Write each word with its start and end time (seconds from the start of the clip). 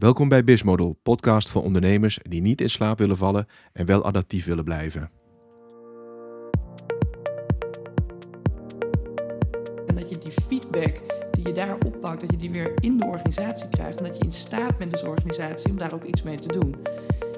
Welkom 0.00 0.28
bij 0.28 0.44
Bismodel, 0.44 0.98
podcast 1.02 1.48
voor 1.48 1.62
ondernemers 1.62 2.18
die 2.22 2.40
niet 2.40 2.60
in 2.60 2.70
slaap 2.70 2.98
willen 2.98 3.16
vallen 3.16 3.46
en 3.72 3.86
wel 3.86 4.04
adaptief 4.04 4.44
willen 4.44 4.64
blijven. 4.64 5.10
En 9.86 9.94
dat 9.94 10.10
je 10.10 10.18
die 10.18 10.30
feedback 10.30 11.00
die 11.32 11.46
je 11.46 11.52
daar 11.52 11.76
oppakt, 11.84 12.20
dat 12.20 12.30
je 12.30 12.36
die 12.36 12.50
weer 12.50 12.72
in 12.74 12.96
de 12.96 13.04
organisatie 13.04 13.68
krijgt. 13.68 13.98
En 13.98 14.04
dat 14.04 14.16
je 14.16 14.24
in 14.24 14.32
staat 14.32 14.78
bent 14.78 14.92
als 14.92 15.02
organisatie 15.02 15.70
om 15.70 15.78
daar 15.78 15.94
ook 15.94 16.04
iets 16.04 16.22
mee 16.22 16.38
te 16.38 16.58
doen. 16.58 16.76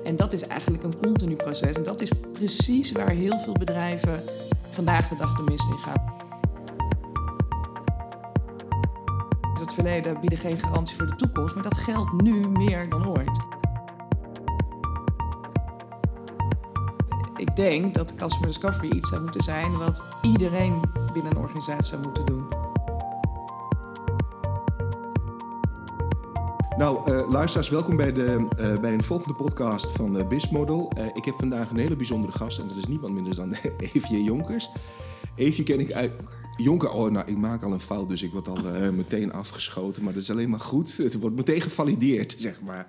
En 0.04 0.16
dat 0.16 0.32
is 0.32 0.46
eigenlijk 0.46 0.82
een 0.82 0.98
continu 0.98 1.34
proces. 1.34 1.76
En 1.76 1.84
dat 1.84 2.00
is 2.00 2.10
precies 2.32 2.92
waar 2.92 3.10
heel 3.10 3.38
veel 3.38 3.54
bedrijven 3.54 4.22
vandaag 4.70 5.08
de 5.08 5.16
dag 5.16 5.36
de 5.36 5.50
mist 5.50 5.68
in 5.70 5.78
gaan. 5.78 6.21
Verleden 9.72 10.20
bieden 10.20 10.38
geen 10.38 10.58
garantie 10.58 10.96
voor 10.96 11.06
de 11.06 11.16
toekomst, 11.16 11.54
maar 11.54 11.62
dat 11.62 11.76
geldt 11.76 12.22
nu 12.22 12.48
meer 12.48 12.88
dan 12.88 13.08
ooit. 13.08 13.40
Ik 17.36 17.56
denk 17.56 17.94
dat 17.94 18.14
customer 18.14 18.48
discovery 18.48 18.90
iets 18.90 19.08
zou 19.08 19.22
moeten 19.22 19.42
zijn 19.42 19.78
wat 19.78 20.04
iedereen 20.22 20.80
binnen 21.12 21.32
een 21.32 21.42
organisatie 21.42 21.84
zou 21.84 22.02
moeten 22.02 22.26
doen. 22.26 22.48
Nou, 26.76 27.10
uh, 27.10 27.30
luisteraars, 27.30 27.68
welkom 27.68 27.96
bij, 27.96 28.12
de, 28.12 28.46
uh, 28.58 28.78
bij 28.78 28.92
een 28.92 29.02
volgende 29.02 29.34
podcast 29.34 29.90
van 29.90 30.16
uh, 30.16 30.26
Bismodel. 30.26 30.92
ik 31.14 31.24
heb 31.24 31.34
vandaag 31.38 31.70
een 31.70 31.76
hele 31.76 31.96
bijzondere 31.96 32.32
gast 32.32 32.58
en 32.58 32.68
dat 32.68 32.76
is 32.76 32.86
niemand 32.86 33.14
minder 33.14 33.34
dan 33.34 33.54
Eefje 33.92 34.22
Jonkers. 34.22 34.70
Eefje 35.34 35.62
ken 35.62 35.80
ik 35.80 35.92
uit... 35.92 36.12
Jonker, 36.62 36.90
oh, 36.90 37.10
nou, 37.10 37.28
ik 37.28 37.36
maak 37.36 37.62
al 37.62 37.72
een 37.72 37.80
fout, 37.80 38.08
dus 38.08 38.22
ik 38.22 38.32
word 38.32 38.48
al 38.48 38.92
meteen 38.92 39.32
afgeschoten. 39.32 40.02
Maar 40.02 40.12
dat 40.12 40.22
is 40.22 40.30
alleen 40.30 40.50
maar 40.50 40.60
goed. 40.60 40.96
Het 40.96 41.14
wordt 41.14 41.36
meteen 41.36 41.60
gevalideerd, 41.60 42.34
zeg 42.38 42.60
maar. 42.60 42.86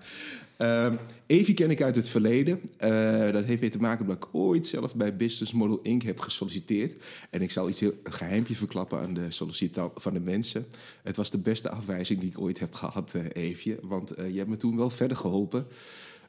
Uh, 0.63 0.93
Evie 1.25 1.53
ken 1.53 1.71
ik 1.71 1.81
uit 1.81 1.95
het 1.95 2.09
verleden. 2.09 2.61
Uh, 2.83 3.31
dat 3.31 3.43
heeft 3.43 3.61
weer 3.61 3.71
te 3.71 3.79
maken 3.79 4.05
dat 4.05 4.15
ik 4.15 4.27
ooit 4.31 4.67
zelf 4.67 4.95
bij 4.95 5.15
Business 5.15 5.53
Model 5.53 5.79
Inc. 5.81 6.01
heb 6.01 6.19
gesolliciteerd. 6.19 7.03
En 7.29 7.41
ik 7.41 7.51
zal 7.51 7.69
iets 7.69 7.79
heel 7.79 7.93
een 8.03 8.13
geheimpje 8.13 8.55
verklappen 8.55 8.99
aan 8.99 9.13
de 9.13 9.31
sollicitant 9.31 9.91
van 9.95 10.13
de 10.13 10.19
mensen. 10.19 10.65
Het 11.03 11.15
was 11.15 11.31
de 11.31 11.37
beste 11.37 11.69
afwijzing 11.69 12.19
die 12.19 12.29
ik 12.29 12.39
ooit 12.39 12.59
heb 12.59 12.73
gehad, 12.73 13.13
uh, 13.15 13.23
Evie. 13.33 13.75
Want 13.81 14.19
uh, 14.19 14.29
je 14.29 14.37
hebt 14.37 14.49
me 14.49 14.57
toen 14.57 14.77
wel 14.77 14.89
verder 14.89 15.17
geholpen. 15.17 15.65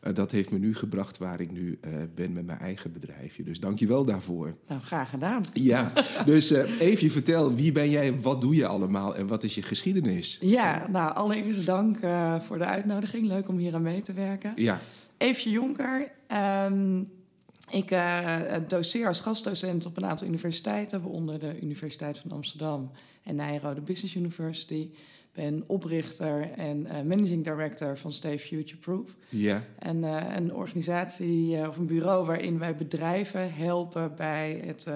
Uh, 0.06 0.14
dat 0.14 0.30
heeft 0.30 0.50
me 0.50 0.58
nu 0.58 0.74
gebracht 0.74 1.18
waar 1.18 1.40
ik 1.40 1.52
nu 1.52 1.78
uh, 1.80 1.92
ben 2.14 2.32
met 2.32 2.46
mijn 2.46 2.58
eigen 2.58 2.92
bedrijfje. 2.92 3.42
Dus 3.42 3.60
dank 3.60 3.78
je 3.78 3.86
wel 3.86 4.04
daarvoor. 4.04 4.56
Nou, 4.68 4.80
graag 4.80 5.10
gedaan. 5.10 5.44
Ja, 5.52 5.92
dus 6.24 6.52
uh, 6.52 6.80
even 6.80 7.10
vertel, 7.10 7.54
wie 7.54 7.72
ben 7.72 7.90
jij, 7.90 8.20
wat 8.20 8.40
doe 8.40 8.54
je 8.54 8.66
allemaal 8.66 9.16
en 9.16 9.26
wat 9.26 9.44
is 9.44 9.54
je 9.54 9.62
geschiedenis? 9.62 10.38
Ja, 10.40 10.86
nou, 10.90 11.14
allereerst 11.14 11.66
dank 11.66 11.98
voor 12.40 12.58
de 12.58 12.64
uitnodiging. 12.64 13.26
Leuk 13.26 13.48
om 13.48 13.58
hier 13.58 13.74
aan 13.74 13.82
mee 13.82 14.02
te 14.02 14.12
werken. 14.12 14.52
Ja. 14.56 14.80
Eefje 15.16 15.50
Jonker. 15.50 16.10
Um, 16.68 17.12
ik 17.70 17.96
doseer 18.68 19.06
als 19.06 19.20
gastdocent 19.20 19.86
op 19.86 19.96
een 19.96 20.06
aantal 20.06 20.26
universiteiten, 20.26 21.02
waaronder 21.02 21.38
de 21.38 21.60
Universiteit 21.60 22.18
van 22.18 22.30
Amsterdam 22.30 22.90
en 23.22 23.34
Nijrode 23.36 23.80
Business 23.80 24.14
University 24.14 24.90
ben 25.34 25.64
oprichter 25.66 26.50
en 26.50 26.80
uh, 26.80 27.00
managing 27.02 27.44
director 27.44 27.98
van 27.98 28.12
Stay 28.12 28.38
Future 28.38 28.76
Proof. 28.76 29.16
Ja. 29.28 29.64
En 29.78 30.02
uh, 30.02 30.34
een 30.36 30.54
organisatie 30.54 31.56
uh, 31.56 31.68
of 31.68 31.76
een 31.76 31.86
bureau 31.86 32.26
waarin 32.26 32.58
wij 32.58 32.74
bedrijven 32.74 33.54
helpen 33.54 34.14
bij 34.16 34.62
het 34.64 34.88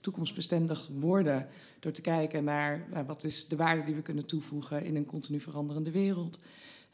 toekomstbestendig 0.00 0.88
worden. 0.94 1.46
Door 1.78 1.92
te 1.92 2.00
kijken 2.00 2.44
naar 2.44 2.86
nou, 2.92 3.06
wat 3.06 3.24
is 3.24 3.48
de 3.48 3.56
waarde 3.56 3.82
die 3.82 3.94
we 3.94 4.02
kunnen 4.02 4.26
toevoegen 4.26 4.84
in 4.84 4.96
een 4.96 5.06
continu 5.06 5.40
veranderende 5.40 5.90
wereld. 5.90 6.38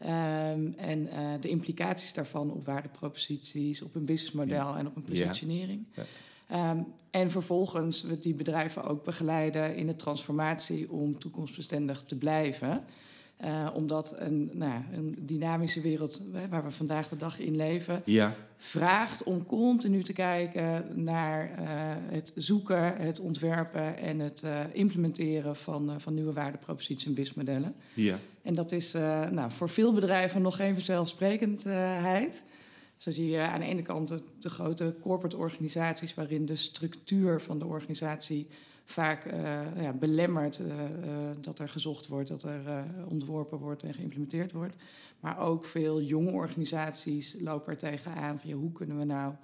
Um, 0.01 0.75
en 0.77 1.09
de 1.41 1.49
implicaties 1.49 2.13
daarvan 2.13 2.51
op 2.51 2.67
waardeproposities, 2.67 3.83
op 3.83 3.95
een 3.95 4.05
businessmodel 4.05 4.73
ja. 4.73 4.79
en 4.79 4.87
op 4.87 4.97
een 4.97 5.05
positionering. 5.05 5.87
Ja. 5.95 6.05
Um, 6.53 6.87
en 7.11 7.31
vervolgens 7.31 8.03
we 8.03 8.19
die 8.19 8.35
bedrijven 8.35 8.85
ook 8.85 9.05
begeleiden 9.05 9.77
in 9.77 9.87
de 9.87 9.97
transformatie 9.97 10.91
om 10.91 11.19
toekomstbestendig 11.19 12.03
te 12.07 12.17
blijven. 12.17 12.85
Uh, 13.45 13.69
omdat 13.75 14.15
een, 14.19 14.51
nou, 14.53 14.83
een, 14.93 15.17
dynamische 15.21 15.81
wereld 15.81 16.23
waar 16.51 16.65
we 16.65 16.71
vandaag 16.71 17.09
de 17.09 17.17
dag 17.17 17.39
in 17.39 17.57
leven, 17.57 18.03
ja. 18.05 18.35
vraagt 18.57 19.23
om 19.23 19.47
continu 19.47 20.03
te 20.03 20.13
kijken 20.13 20.85
naar 21.05 21.51
uh, 21.51 21.67
het 22.11 22.33
zoeken, 22.35 22.97
het 22.97 23.21
ontwerpen 23.21 23.97
en 23.97 24.19
het 24.19 24.43
uh, 24.45 24.61
implementeren 24.73 25.57
van, 25.57 26.01
van 26.01 26.15
nieuwe 26.15 26.33
waardeproposities 26.33 27.07
en 27.07 27.15
businessmodellen. 27.15 27.75
Ja. 27.95 28.19
En 28.43 28.55
dat 28.55 28.73
is 28.73 28.93
nou, 29.31 29.51
voor 29.51 29.69
veel 29.69 29.93
bedrijven 29.93 30.43
nog 30.43 30.57
geen 30.57 30.73
vanzelfsprekendheid. 30.73 32.43
Zo 33.03 33.11
zie 33.11 33.31
je 33.31 33.41
aan 33.41 33.61
de 33.61 33.67
ene 33.67 33.83
kant 33.83 34.23
de, 34.39 34.51
grote 34.51 34.95
corporate 35.01 35.37
organisaties, 35.37 36.15
waarin 36.15 36.47
de 36.47 36.57
structuur 36.57 37.41
van 37.41 37.59
de 37.59 37.67
organisatie 37.67 38.49
vaak 38.85 39.25
uh, 39.25 39.83
ja, 39.83 39.93
belemmert 39.93 40.59
uh, 40.59 40.67
uh, 40.67 41.31
dat 41.41 41.59
er 41.59 41.69
gezocht 41.69 42.07
wordt, 42.07 42.29
dat 42.29 42.43
er 42.43 42.85
ontworpen 43.09 43.59
wordt 43.59 43.83
en 43.83 43.95
geïmplementeerd 43.95 44.53
wordt. 44.53 44.77
Maar 45.21 45.39
ook 45.39 45.65
veel 45.65 46.03
jonge 46.03 46.31
organisaties 46.31 47.37
lopen 47.41 47.73
er 47.73 47.79
tegenaan 47.79 48.39
van 48.39 48.51
ja, 48.51 48.57
hoe 48.57 48.73
kunnen 48.73 48.99
we 48.99 49.05
nou 49.05 49.35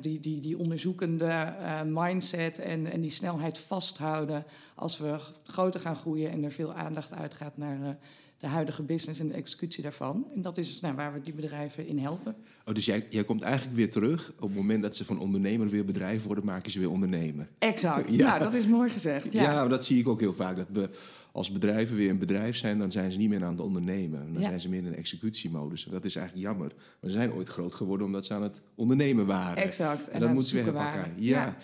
die, 0.00 0.20
die, 0.20 0.40
die 0.40 0.58
onderzoekende 0.58 1.54
mindset 1.86 2.58
en, 2.58 2.92
en 2.92 3.00
die 3.00 3.10
snelheid 3.10 3.58
vasthouden 3.58 4.44
als 4.74 4.98
we 4.98 5.18
groter 5.44 5.80
gaan 5.80 5.96
groeien 5.96 6.30
en 6.30 6.44
er 6.44 6.52
veel 6.52 6.74
aandacht 6.74 7.12
uitgaat 7.12 7.56
naar 7.56 7.98
de 8.38 8.46
huidige 8.46 8.82
business 8.82 9.20
en 9.20 9.28
de 9.28 9.34
executie 9.34 9.82
daarvan. 9.82 10.26
En 10.34 10.42
dat 10.42 10.58
is 10.58 10.68
dus, 10.68 10.80
nou, 10.80 10.94
waar 10.94 11.12
we 11.12 11.20
die 11.20 11.34
bedrijven 11.34 11.86
in 11.86 11.98
helpen. 11.98 12.36
Oh, 12.64 12.74
dus 12.74 12.84
jij, 12.84 13.06
jij 13.10 13.24
komt 13.24 13.42
eigenlijk 13.42 13.76
weer 13.76 13.90
terug. 13.90 14.32
Op 14.36 14.48
het 14.48 14.56
moment 14.56 14.82
dat 14.82 14.96
ze 14.96 15.04
van 15.04 15.20
ondernemer 15.20 15.68
weer 15.68 15.84
bedrijf 15.84 16.24
worden, 16.24 16.44
maken 16.44 16.70
ze 16.70 16.78
weer 16.78 16.90
ondernemer. 16.90 17.48
Exact. 17.58 18.08
Ja, 18.18 18.28
nou, 18.28 18.42
dat 18.42 18.54
is 18.54 18.66
mooi 18.66 18.90
gezegd. 18.90 19.32
Ja. 19.32 19.42
ja, 19.42 19.68
dat 19.68 19.84
zie 19.84 19.98
ik 19.98 20.08
ook 20.08 20.20
heel 20.20 20.34
vaak. 20.34 20.56
Dat 20.56 20.66
we, 20.72 20.90
als 21.32 21.52
bedrijven 21.52 21.96
weer 21.96 22.10
een 22.10 22.18
bedrijf 22.18 22.56
zijn, 22.56 22.78
dan 22.78 22.92
zijn 22.92 23.12
ze 23.12 23.18
niet 23.18 23.28
meer 23.28 23.44
aan 23.44 23.52
het 23.52 23.60
ondernemen. 23.60 24.32
Dan 24.32 24.42
ja. 24.42 24.48
zijn 24.48 24.60
ze 24.60 24.68
meer 24.68 24.78
in 24.78 24.86
een 24.86 24.96
executiemodus. 24.96 25.86
En 25.86 25.92
dat 25.92 26.04
is 26.04 26.16
eigenlijk 26.16 26.46
jammer. 26.46 26.72
Maar 26.76 27.10
ze 27.10 27.16
zijn 27.16 27.32
ooit 27.32 27.48
groot 27.48 27.74
geworden 27.74 28.06
omdat 28.06 28.26
ze 28.26 28.34
aan 28.34 28.42
het 28.42 28.60
ondernemen 28.74 29.26
waren. 29.26 29.62
Exact. 29.62 30.08
En, 30.08 30.14
en 30.14 30.20
dat 30.20 30.32
moeten 30.32 30.54
we 30.54 30.62
herpakken. 30.62 31.12
Ja. 31.16 31.44
ja. 31.44 31.56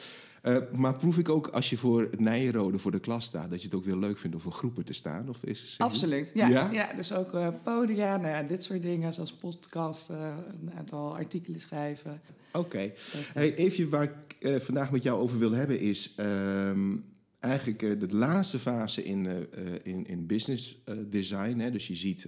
Uh, 0.47 0.57
maar 0.73 0.97
proef 0.97 1.19
ik 1.19 1.29
ook 1.29 1.49
als 1.49 1.71
je 1.71 1.77
voor 1.77 2.01
het 2.01 2.21
Nijenrode 2.21 2.79
voor 2.79 2.91
de 2.91 3.01
klas 3.01 3.25
staat, 3.25 3.51
dat 3.51 3.59
je 3.59 3.65
het 3.67 3.77
ook 3.77 3.85
weer 3.85 3.97
leuk 3.97 4.19
vindt 4.19 4.37
om 4.37 4.43
voor 4.43 4.53
groepen 4.53 4.85
te 4.85 4.93
staan? 4.93 5.29
Of 5.29 5.45
is, 5.45 5.75
Absoluut, 5.79 6.31
ja, 6.35 6.49
ja? 6.49 6.71
ja. 6.73 6.93
Dus 6.93 7.13
ook 7.13 7.35
uh, 7.35 7.49
podia, 7.63 8.17
nou 8.17 8.29
ja, 8.29 8.43
dit 8.43 8.63
soort 8.65 8.83
dingen, 8.83 9.13
zoals 9.13 9.33
podcast, 9.33 10.11
uh, 10.11 10.17
een 10.61 10.73
aantal 10.79 11.17
artikelen 11.17 11.61
schrijven. 11.61 12.21
Oké. 12.53 12.59
Okay. 12.59 12.95
Hey, 13.33 13.55
even 13.55 13.89
waar 13.89 14.03
ik 14.03 14.63
vandaag 14.63 14.91
met 14.91 15.03
jou 15.03 15.21
over 15.21 15.39
wil 15.39 15.53
hebben 15.53 15.81
is 15.81 16.13
ehm, 16.17 16.97
eigenlijk 17.41 17.79
de 18.01 18.17
laatste 18.17 18.59
fase 18.59 19.05
in, 19.05 19.49
in, 19.83 20.07
in 20.07 20.27
business 20.27 20.83
design. 21.09 21.59
Hè? 21.59 21.71
Dus 21.71 21.87
je 21.87 21.95
ziet 21.95 22.27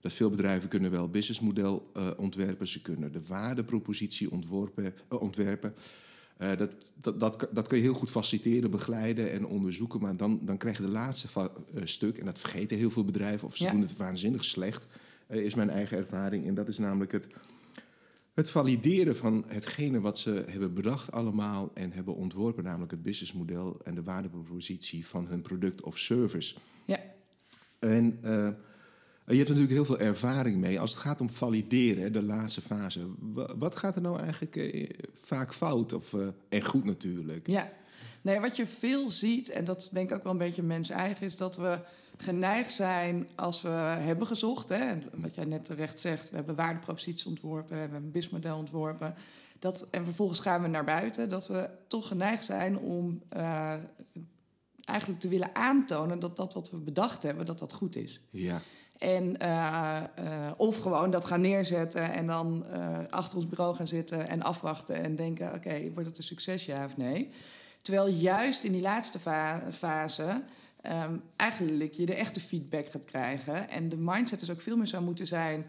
dat 0.00 0.12
veel 0.12 0.30
bedrijven 0.30 0.68
kunnen 0.68 0.90
wel 0.90 1.08
businessmodel 1.08 1.92
ontwerpen, 2.16 2.66
ze 2.66 2.82
kunnen 2.82 3.12
de 3.12 3.26
waardepropositie 3.26 4.30
ontworpen, 4.30 4.94
ontwerpen. 5.08 5.74
Uh, 6.42 6.56
dat, 6.56 6.92
dat, 6.94 7.20
dat, 7.20 7.48
dat 7.52 7.68
kun 7.68 7.76
je 7.76 7.82
heel 7.82 7.94
goed 7.94 8.10
faciliteren, 8.10 8.70
begeleiden 8.70 9.30
en 9.30 9.46
onderzoeken. 9.46 10.00
Maar 10.00 10.16
dan, 10.16 10.40
dan 10.42 10.56
krijg 10.56 10.76
je 10.76 10.82
de 10.82 10.88
laatste 10.88 11.28
uh, 11.74 11.82
stuk, 11.84 12.18
en 12.18 12.24
dat 12.24 12.38
vergeten 12.38 12.76
heel 12.76 12.90
veel 12.90 13.04
bedrijven, 13.04 13.46
of 13.46 13.56
ze 13.56 13.64
ja. 13.64 13.70
doen 13.70 13.80
het 13.80 13.96
waanzinnig 13.96 14.44
slecht, 14.44 14.86
uh, 15.28 15.44
is 15.44 15.54
mijn 15.54 15.70
eigen 15.70 15.96
ervaring. 15.96 16.46
En 16.46 16.54
dat 16.54 16.68
is 16.68 16.78
namelijk 16.78 17.12
het, 17.12 17.28
het 18.34 18.50
valideren 18.50 19.16
van 19.16 19.44
hetgene 19.46 20.00
wat 20.00 20.18
ze 20.18 20.44
hebben 20.48 20.74
bedacht 20.74 21.12
allemaal 21.12 21.70
en 21.74 21.92
hebben 21.92 22.14
ontworpen, 22.14 22.64
namelijk 22.64 22.90
het 22.90 23.02
businessmodel 23.02 23.80
en 23.84 23.94
de 23.94 24.02
waardepropositie 24.02 25.06
van 25.06 25.26
hun 25.26 25.42
product 25.42 25.82
of 25.82 25.98
service. 25.98 26.54
Ja. 26.84 27.00
En 27.78 28.18
je 29.26 29.36
hebt 29.36 29.48
er 29.48 29.54
natuurlijk 29.56 29.86
heel 29.86 29.96
veel 29.96 30.06
ervaring 30.06 30.56
mee. 30.60 30.80
Als 30.80 30.90
het 30.90 31.00
gaat 31.00 31.20
om 31.20 31.30
valideren, 31.30 32.12
de 32.12 32.22
laatste 32.22 32.60
fase. 32.60 33.06
Wat 33.58 33.76
gaat 33.76 33.94
er 33.94 34.00
nou 34.00 34.18
eigenlijk 34.18 34.56
eh, 34.56 34.88
vaak 35.14 35.54
fout? 35.54 35.92
Of, 35.92 36.12
uh, 36.12 36.26
en 36.48 36.64
goed 36.64 36.84
natuurlijk. 36.84 37.46
Ja, 37.46 37.72
nee, 38.22 38.40
wat 38.40 38.56
je 38.56 38.66
veel 38.66 39.10
ziet, 39.10 39.48
en 39.48 39.64
dat 39.64 39.80
is 39.80 39.88
denk 39.88 40.10
ik 40.10 40.16
ook 40.16 40.22
wel 40.22 40.32
een 40.32 40.38
beetje 40.38 40.62
mens 40.62 40.90
eigen, 40.90 41.26
is 41.26 41.36
dat 41.36 41.56
we 41.56 41.78
geneigd 42.16 42.72
zijn 42.72 43.28
als 43.34 43.62
we 43.62 43.68
hebben 43.68 44.26
gezocht. 44.26 44.68
Hè, 44.68 44.94
wat 45.14 45.34
jij 45.34 45.44
net 45.44 45.64
terecht 45.64 46.00
zegt, 46.00 46.30
we 46.30 46.36
hebben 46.36 46.54
waardeproposities 46.54 47.26
ontworpen, 47.26 47.74
we 47.74 47.80
hebben 47.80 48.02
een 48.02 48.10
BIS-model 48.10 48.56
ontworpen. 48.56 49.14
Dat, 49.58 49.86
en 49.90 50.04
vervolgens 50.04 50.40
gaan 50.40 50.62
we 50.62 50.68
naar 50.68 50.84
buiten, 50.84 51.28
dat 51.28 51.46
we 51.46 51.70
toch 51.86 52.08
geneigd 52.08 52.44
zijn 52.44 52.78
om 52.78 53.22
uh, 53.36 53.74
eigenlijk 54.84 55.20
te 55.20 55.28
willen 55.28 55.54
aantonen 55.54 56.18
dat 56.18 56.36
dat 56.36 56.54
wat 56.54 56.70
we 56.70 56.76
bedacht 56.76 57.22
hebben, 57.22 57.46
dat 57.46 57.58
dat 57.58 57.72
goed 57.72 57.96
is. 57.96 58.20
Ja. 58.30 58.60
En, 59.00 59.36
uh, 59.42 60.00
uh, 60.18 60.50
of 60.56 60.78
gewoon 60.78 61.10
dat 61.10 61.24
gaan 61.24 61.40
neerzetten 61.40 62.12
en 62.12 62.26
dan 62.26 62.66
uh, 62.72 62.98
achter 63.10 63.38
ons 63.38 63.48
bureau 63.48 63.74
gaan 63.76 63.86
zitten 63.86 64.28
en 64.28 64.42
afwachten 64.42 64.94
en 64.94 65.14
denken: 65.14 65.54
oké, 65.54 65.90
wordt 65.92 66.08
het 66.08 66.18
een 66.18 66.24
succes, 66.24 66.64
ja 66.64 66.84
of 66.84 66.96
nee? 66.96 67.30
Terwijl 67.82 68.08
juist 68.08 68.64
in 68.64 68.72
die 68.72 68.80
laatste 68.80 69.18
fa 69.18 69.62
fase 69.70 70.42
ehm, 70.80 71.14
eigenlijk 71.36 71.92
je 71.92 72.06
de 72.06 72.14
echte 72.14 72.40
feedback 72.40 72.86
gaat 72.86 73.04
krijgen. 73.04 73.68
En 73.68 73.88
de 73.88 73.96
mindset 73.96 74.40
dus 74.40 74.50
ook 74.50 74.60
veel 74.60 74.76
meer 74.76 74.86
zou 74.86 75.02
moeten 75.02 75.26
zijn 75.26 75.66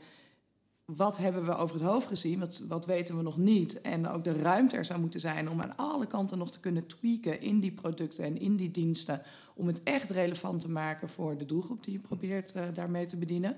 wat 0.95 1.17
hebben 1.17 1.45
we 1.45 1.55
over 1.55 1.75
het 1.75 1.85
hoofd 1.85 2.07
gezien? 2.07 2.39
Wat, 2.39 2.61
wat 2.67 2.85
weten 2.85 3.17
we 3.17 3.23
nog 3.23 3.37
niet? 3.37 3.81
En 3.81 4.07
ook 4.07 4.23
de 4.23 4.31
ruimte 4.31 4.77
er 4.77 4.85
zou 4.85 4.99
moeten 4.99 5.19
zijn 5.19 5.49
om 5.49 5.61
aan 5.61 5.77
alle 5.77 6.07
kanten 6.07 6.37
nog 6.37 6.51
te 6.51 6.59
kunnen 6.59 6.85
tweaken 6.85 7.41
in 7.41 7.59
die 7.59 7.71
producten 7.71 8.23
en 8.23 8.39
in 8.39 8.55
die 8.55 8.71
diensten. 8.71 9.21
Om 9.53 9.67
het 9.67 9.83
echt 9.83 10.09
relevant 10.09 10.61
te 10.61 10.69
maken 10.69 11.09
voor 11.09 11.37
de 11.37 11.45
doelgroep 11.45 11.83
die 11.83 11.93
je 11.93 11.99
probeert 11.99 12.55
uh, 12.55 12.63
daarmee 12.73 13.05
te 13.05 13.17
bedienen. 13.17 13.55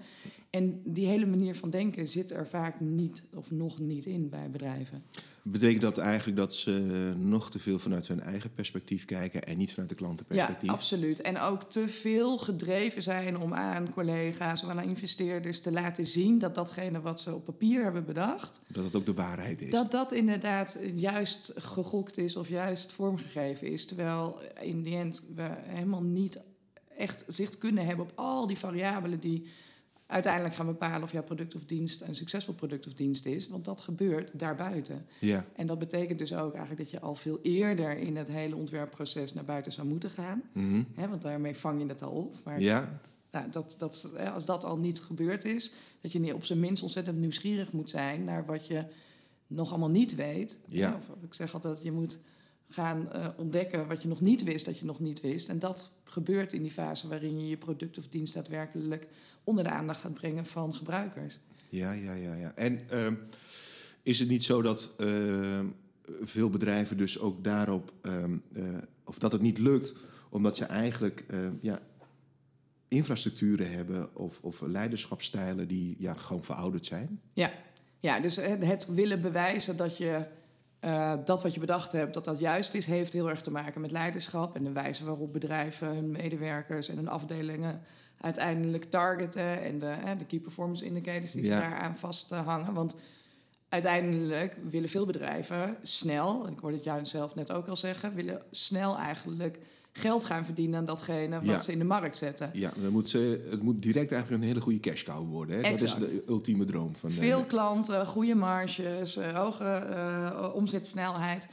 En 0.50 0.82
die 0.84 1.08
hele 1.08 1.26
manier 1.26 1.56
van 1.56 1.70
denken 1.70 2.08
zit 2.08 2.32
er 2.32 2.48
vaak 2.48 2.80
niet 2.80 3.24
of 3.34 3.52
nog 3.52 3.80
niet 3.80 4.06
in 4.06 4.30
bij 4.30 4.50
bedrijven. 4.50 5.04
Betekent 5.46 5.82
dat 5.82 5.98
eigenlijk 5.98 6.38
dat 6.38 6.56
ze 6.56 6.72
nog 7.18 7.52
te 7.52 7.60
veel 7.60 7.80
vanuit 7.80 8.08
hun 8.08 8.22
eigen 8.22 8.54
perspectief 8.54 9.06
kijken 9.06 9.44
en 9.44 9.58
niet 9.58 9.72
vanuit 9.72 9.90
de 9.90 9.96
klantenperspectief? 9.96 10.70
Ja, 10.70 10.76
absoluut. 10.76 11.22
En 11.22 11.40
ook 11.40 11.70
te 11.70 11.88
veel 11.88 12.38
gedreven 12.38 13.02
zijn 13.02 13.38
om 13.38 13.54
aan 13.54 13.90
collega's 13.90 14.64
of 14.64 14.70
aan 14.70 14.82
investeerders 14.82 15.60
te 15.60 15.72
laten 15.72 16.06
zien 16.06 16.40
dat 16.40 16.56
datgene 16.56 17.02
wat 17.02 17.22
ze 17.22 17.34
op 17.34 17.46
papier 17.46 17.84
hebben 17.84 18.06
bedacht. 18.06 18.62
Dat 18.68 18.84
het 18.84 18.96
ook 18.96 19.06
de 19.06 19.14
waarheid 19.14 19.62
is. 19.62 19.72
Dat 19.72 19.92
dat 19.92 20.12
inderdaad 20.12 20.80
juist 20.96 21.52
gegokt 21.56 22.18
is 22.18 22.36
of 22.36 22.50
juist 22.50 22.94
vormgegeven 22.94 23.68
is. 23.68 23.86
Terwijl 23.86 24.40
in 24.62 24.82
die 24.82 24.96
end 24.96 25.24
we 25.36 25.50
helemaal 25.58 26.04
niet 26.04 26.42
echt 26.98 27.26
zicht 27.28 27.58
kunnen 27.58 27.86
hebben 27.86 28.06
op 28.06 28.12
al 28.16 28.48
die 28.48 28.58
variabelen 28.58 29.20
die 29.20 29.46
uiteindelijk 30.14 30.56
gaan 30.56 30.66
bepalen 30.66 31.04
of 31.04 31.12
jouw 31.12 31.24
product 31.24 31.56
of 31.56 31.66
dienst 31.66 32.02
een 32.02 32.16
succesvol 32.16 32.54
product 32.54 32.88
of 32.88 32.94
dienst 32.94 33.26
is. 33.26 33.48
Want 33.48 33.66
dat 33.66 33.82
gebeurt 33.82 34.40
daarbuiten. 34.40 35.06
Ja. 35.20 35.46
En 35.56 35.68
dat 35.68 35.80
betekent 35.80 36.20
dus 36.20 36.34
ook 36.34 36.52
eigenlijk 36.52 36.78
dat 36.78 36.90
je 36.90 37.00
al 37.00 37.16
veel 37.16 37.40
eerder 37.42 37.98
in 37.98 38.18
het 38.18 38.28
hele 38.28 38.56
ontwerpproces 38.56 39.34
naar 39.34 39.44
buiten 39.44 39.72
zou 39.72 39.88
moeten 39.88 40.10
gaan. 40.10 40.42
Mhm. 40.52 40.82
want 40.96 41.22
daarmee 41.22 41.56
vang 41.56 41.82
je 41.82 41.88
het 41.88 42.02
al 42.02 42.12
op. 42.12 42.36
Maar 42.44 42.60
ja. 42.60 43.00
nou, 43.32 43.50
dat, 43.50 43.76
dat, 43.78 44.16
als 44.34 44.46
dat 44.46 44.64
al 44.64 44.78
niet 44.78 45.02
gebeurd 45.02 45.46
is, 45.46 45.72
dat 46.02 46.12
je 46.12 46.36
op 46.36 46.46
zijn 46.46 46.60
minst 46.60 46.84
ontzettend 46.84 47.18
nieuwsgierig 47.18 47.72
moet 47.72 47.90
zijn 47.90 48.24
naar 48.24 48.46
wat 48.46 48.68
je 48.68 48.86
nog 49.48 49.70
allemaal 49.70 49.90
niet 49.90 50.16
weet. 50.16 50.60
Ja. 50.68 50.96
Of, 50.96 51.24
ik 51.24 51.34
zeg 51.34 51.54
altijd, 51.54 51.84
je 51.84 51.92
moet 51.92 52.18
gaan 52.74 53.10
uh, 53.16 53.28
ontdekken 53.38 53.88
wat 53.88 54.02
je 54.02 54.08
nog 54.08 54.22
niet 54.22 54.44
wist 54.44 54.66
dat 54.66 54.80
je 54.80 54.86
nog 54.86 55.00
niet 55.00 55.22
wist. 55.22 55.50
En 55.50 55.60
dat 55.60 55.92
gebeurt 56.04 56.54
in 56.54 56.62
die 56.62 56.72
fase 56.72 57.08
waarin 57.08 57.40
je 57.40 57.48
je 57.48 57.58
product 57.58 57.98
of 57.98 58.08
dienst 58.08 58.34
daadwerkelijk 58.34 59.08
onder 59.44 59.64
de 59.64 59.70
aandacht 59.70 60.02
gaat 60.02 60.14
brengen 60.14 60.46
van 60.46 60.76
gebruikers. 60.76 61.40
Ja, 61.70 61.92
ja, 61.92 62.14
ja. 62.14 62.34
ja. 62.34 62.52
En 62.56 62.80
uh, 62.92 63.08
is 64.04 64.20
het 64.20 64.30
niet 64.30 64.44
zo 64.44 64.62
dat 64.62 64.94
uh, 65.00 65.60
veel 66.22 66.50
bedrijven 66.50 66.98
dus 66.98 67.20
ook 67.20 67.44
daarop, 67.44 67.94
ehm, 68.02 68.38
of 69.04 69.20
dat 69.20 69.32
het 69.32 69.42
niet 69.42 69.58
lukt, 69.58 69.94
omdat 70.30 70.58
ze 70.58 70.66
eigenlijk 70.66 71.26
ja, 71.62 71.80
infrastructuren 72.88 73.72
hebben 73.72 74.16
of, 74.16 74.40
of 74.42 74.62
leiderschapstijlen 74.62 75.68
die 75.68 75.96
ja, 75.98 76.14
gewoon 76.14 76.44
verouderd 76.44 76.86
zijn? 76.86 77.22
Ja, 77.34 77.52
ja 78.00 78.20
dus 78.20 78.36
het 78.36 78.86
willen 78.86 79.22
bewijzen 79.22 79.78
dat 79.78 79.98
je 79.98 80.26
uh, 80.86 81.14
dat 81.26 81.44
wat 81.44 81.54
je 81.54 81.60
bedacht 81.60 81.92
hebt, 81.92 82.14
dat 82.14 82.26
dat 82.26 82.40
juist 82.40 82.74
is, 82.74 82.86
heeft 82.86 83.14
heel 83.14 83.30
erg 83.30 83.42
te 83.42 83.52
maken 83.52 83.82
met 83.82 83.92
leiderschap 83.92 84.56
en 84.56 84.64
de 84.64 84.72
wijze 84.72 85.06
waarop 85.06 85.34
bedrijven 85.34 85.88
hun 85.88 86.12
medewerkers 86.12 86.90
en 86.90 86.96
hun 86.96 87.08
afdelingen 87.08 87.82
uiteindelijk 88.20 88.84
targeten 88.84 89.62
en 89.62 89.80
de, 89.80 89.96
de 90.18 90.26
key 90.26 90.40
performance 90.40 90.86
indicators 90.86 91.32
die 91.32 91.46
ja. 91.46 91.56
ze 91.56 91.62
daaraan 91.62 91.98
vasthangen. 91.98 92.74
Want 92.74 92.96
uiteindelijk 93.70 94.58
willen 94.70 94.90
veel 94.90 95.06
bedrijven 95.06 95.78
snel, 95.82 96.46
en 96.46 96.54
ik 96.54 96.60
hoorde 96.60 96.76
het 96.76 96.86
jou 96.86 97.06
zelf 97.06 97.36
net 97.36 97.52
ook 97.52 97.68
al 97.68 97.78
zeggen, 97.78 98.14
willen 98.14 98.42
snel 98.52 98.98
eigenlijk 98.98 99.60
geld 99.94 100.24
gaan 100.24 100.46
verdienen 100.46 100.80
aan 100.80 100.86
datgene 100.86 101.42
wat 101.42 101.64
ze 101.64 101.72
in 101.72 101.78
de 101.80 101.86
markt 101.86 102.18
zetten. 102.18 102.50
Ja, 102.54 102.74
dan 102.82 102.92
moet 102.92 103.10
ze, 103.10 103.48
het 103.50 103.62
moet 103.62 103.82
direct 103.82 104.12
eigenlijk 104.12 104.42
een 104.42 104.48
hele 104.48 104.62
goede 104.62 104.80
cash 104.80 105.04
cow 105.04 105.30
worden. 105.30 105.56
Hè? 105.56 105.70
Dat 105.70 105.82
is 105.82 105.96
de 105.96 106.24
ultieme 106.28 106.66
droom. 106.66 106.96
Van 106.96 107.12
Veel 107.12 107.44
klanten, 107.44 108.08
goede 108.08 108.36
marges, 108.36 109.18
uh, 109.18 109.38
hoge 109.38 109.88
uh, 109.90 110.50
omzetsnelheid. 110.56 111.48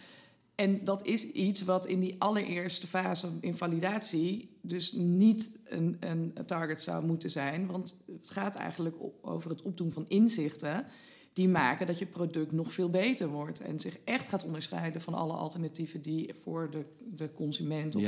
En 0.55 0.85
dat 0.85 1.07
is 1.07 1.31
iets 1.31 1.63
wat 1.63 1.87
in 1.87 2.01
die 2.01 2.17
allereerste 2.19 2.87
fase 2.87 3.29
in 3.41 3.57
validatie 3.57 4.59
dus 4.63 4.93
niet 4.93 5.61
een, 5.65 5.97
een 6.01 6.33
target 6.47 6.83
zou 6.83 7.07
moeten 7.07 7.31
zijn. 7.31 7.67
Want 7.67 7.97
het 8.07 8.31
gaat 8.31 8.55
eigenlijk 8.55 8.97
over 9.23 9.51
het 9.51 9.63
opdoen 9.63 9.93
van 9.93 10.05
inzichten 10.09 10.87
die 11.33 11.49
maken 11.49 11.87
dat 11.87 11.99
je 11.99 12.07
product 12.07 12.53
nog 12.53 12.73
veel 12.73 12.91
beter 12.91 13.29
wordt. 13.29 13.61
En 13.61 13.81
zich 13.81 13.99
echt 14.05 14.29
gaat 14.29 14.45
onderscheiden 14.45 15.01
van 15.01 15.15
alle 15.15 15.33
alternatieven 15.33 16.03
die 16.03 16.35
voor 16.43 16.71
de, 16.71 16.85
de 17.15 17.33
consument 17.33 17.95
of 17.95 18.03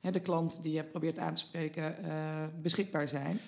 hè, 0.00 0.10
de 0.10 0.20
klant 0.20 0.62
die 0.62 0.72
je 0.72 0.84
probeert 0.84 1.18
aan 1.18 1.34
te 1.34 1.40
spreken 1.40 1.96
uh, 2.04 2.44
beschikbaar 2.62 3.08
zijn. 3.08 3.40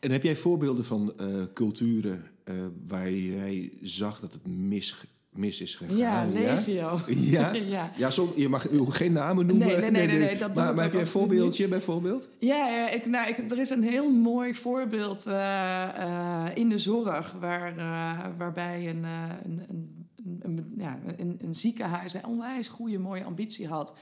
En 0.00 0.10
heb 0.10 0.22
jij 0.22 0.36
voorbeelden 0.36 0.84
van 0.84 1.12
uh, 1.20 1.42
culturen 1.54 2.30
uh, 2.44 2.66
waar 2.86 3.12
jij 3.12 3.72
zag 3.82 4.20
dat 4.20 4.32
het 4.32 4.46
mis 4.46 5.04
mis 5.38 5.60
is 5.60 5.74
gegaan. 5.74 5.96
Ja, 5.96 6.26
legio. 6.32 7.00
Ja, 7.36 7.52
ja. 7.52 7.90
ja 7.96 8.10
zo, 8.10 8.32
je 8.36 8.48
mag 8.48 8.66
geen 8.88 9.12
namen 9.12 9.46
noemen. 9.46 9.66
Nee, 9.66 9.76
nee, 9.76 9.90
nee. 9.90 10.06
nee, 10.06 10.18
nee 10.18 10.38
dat 10.38 10.54
maar, 10.54 10.74
maar 10.74 10.84
heb 10.84 10.92
jij 10.92 11.00
een 11.00 11.06
voorbeeldje 11.06 11.62
niet. 11.62 11.70
bijvoorbeeld? 11.70 12.28
Ja, 12.38 12.68
ja 12.68 12.90
ik, 12.90 13.06
nou, 13.06 13.28
ik, 13.28 13.50
er 13.50 13.58
is 13.58 13.70
een 13.70 13.82
heel 13.82 14.10
mooi 14.10 14.54
voorbeeld 14.54 15.26
uh, 15.26 15.34
uh, 15.34 16.44
in 16.54 16.68
de 16.68 16.78
zorg... 16.78 17.32
Waar, 17.40 17.76
uh, 17.76 18.26
waarbij 18.38 18.88
een, 18.88 19.04
een, 19.44 19.62
een, 19.68 20.40
een, 20.42 20.72
ja, 20.76 20.98
een, 21.16 21.38
een 21.42 21.54
ziekenhuis 21.54 22.14
een 22.14 22.26
onwijs 22.26 22.68
goede, 22.68 22.98
mooie 22.98 23.24
ambitie 23.24 23.66
had... 23.66 23.96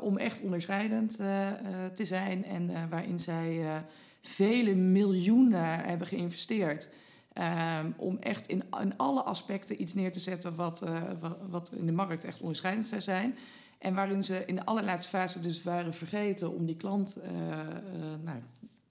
om 0.00 0.18
echt 0.18 0.40
onderscheidend 0.40 1.16
te 1.94 2.04
zijn 2.04 2.44
en 2.44 2.70
waarin 2.90 3.20
zij 3.20 3.82
vele 4.20 4.74
miljoenen 4.74 5.80
hebben 5.80 6.06
geïnvesteerd... 6.06 6.88
Um, 7.38 7.94
om 7.96 8.18
echt 8.18 8.46
in, 8.46 8.64
in 8.80 8.96
alle 8.96 9.22
aspecten 9.22 9.82
iets 9.82 9.94
neer 9.94 10.12
te 10.12 10.18
zetten 10.18 10.54
wat, 10.54 10.82
uh, 10.84 11.02
wat, 11.48 11.70
in 11.72 11.86
de 11.86 11.92
markt 11.92 12.24
echt 12.24 12.40
onderscheidend 12.40 12.86
zou 12.86 13.00
zijn. 13.00 13.36
En 13.78 13.94
waarin 13.94 14.24
ze 14.24 14.44
in 14.46 14.54
de 14.54 14.64
allerlaatste 14.64 15.08
fase 15.08 15.40
dus 15.40 15.62
waren 15.62 15.94
vergeten 15.94 16.54
om 16.54 16.66
die 16.66 16.76
klant 16.76 17.18
uh, 17.22 17.30
uh, 17.30 17.64
nou, 18.22 18.38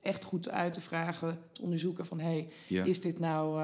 echt 0.01 0.23
goed 0.23 0.49
uit 0.49 0.73
te 0.73 0.81
vragen, 0.81 1.39
te 1.51 1.61
onderzoeken 1.61 2.05
van 2.05 2.19
hey, 2.19 2.49
ja. 2.67 2.83
is 2.83 3.01
dit 3.01 3.19
nou 3.19 3.63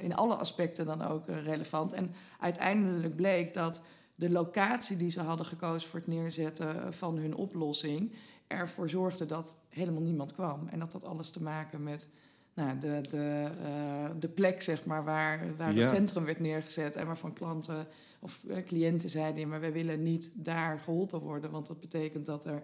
in 0.00 0.14
alle 0.14 0.34
aspecten 0.34 0.86
dan 0.86 1.02
ook 1.02 1.26
relevant? 1.26 1.92
En 1.92 2.12
uiteindelijk 2.38 3.16
bleek 3.16 3.54
dat 3.54 3.82
de 4.14 4.30
locatie 4.30 4.96
die 4.96 5.10
ze 5.10 5.20
hadden 5.20 5.46
gekozen 5.46 5.88
voor 5.88 5.98
het 5.98 6.08
neerzetten 6.08 6.94
van 6.94 7.16
hun 7.16 7.34
oplossing 7.34 8.12
ervoor 8.46 8.90
zorgde 8.90 9.26
dat 9.26 9.58
helemaal 9.68 10.02
niemand 10.02 10.34
kwam. 10.34 10.68
En 10.68 10.78
dat 10.78 10.92
had 10.92 11.04
alles 11.04 11.30
te 11.30 11.42
maken 11.42 11.82
met 11.82 12.08
nou, 12.54 12.78
de, 12.78 13.00
de, 13.08 13.50
uh, 13.62 14.10
de 14.20 14.28
plek 14.28 14.62
zeg 14.62 14.84
maar, 14.84 15.04
waar, 15.04 15.56
waar 15.56 15.74
ja. 15.74 15.80
het 15.80 15.90
centrum 15.90 16.24
werd 16.24 16.40
neergezet 16.40 16.96
en 16.96 17.06
waarvan 17.06 17.32
klanten 17.32 17.86
of 18.20 18.42
uh, 18.46 18.56
cliënten 18.66 19.10
zeiden: 19.10 19.48
maar 19.48 19.60
wij 19.60 19.72
willen 19.72 20.02
niet 20.02 20.30
daar 20.34 20.78
geholpen 20.78 21.20
worden, 21.20 21.50
want 21.50 21.66
dat 21.66 21.80
betekent 21.80 22.26
dat 22.26 22.44
er 22.44 22.62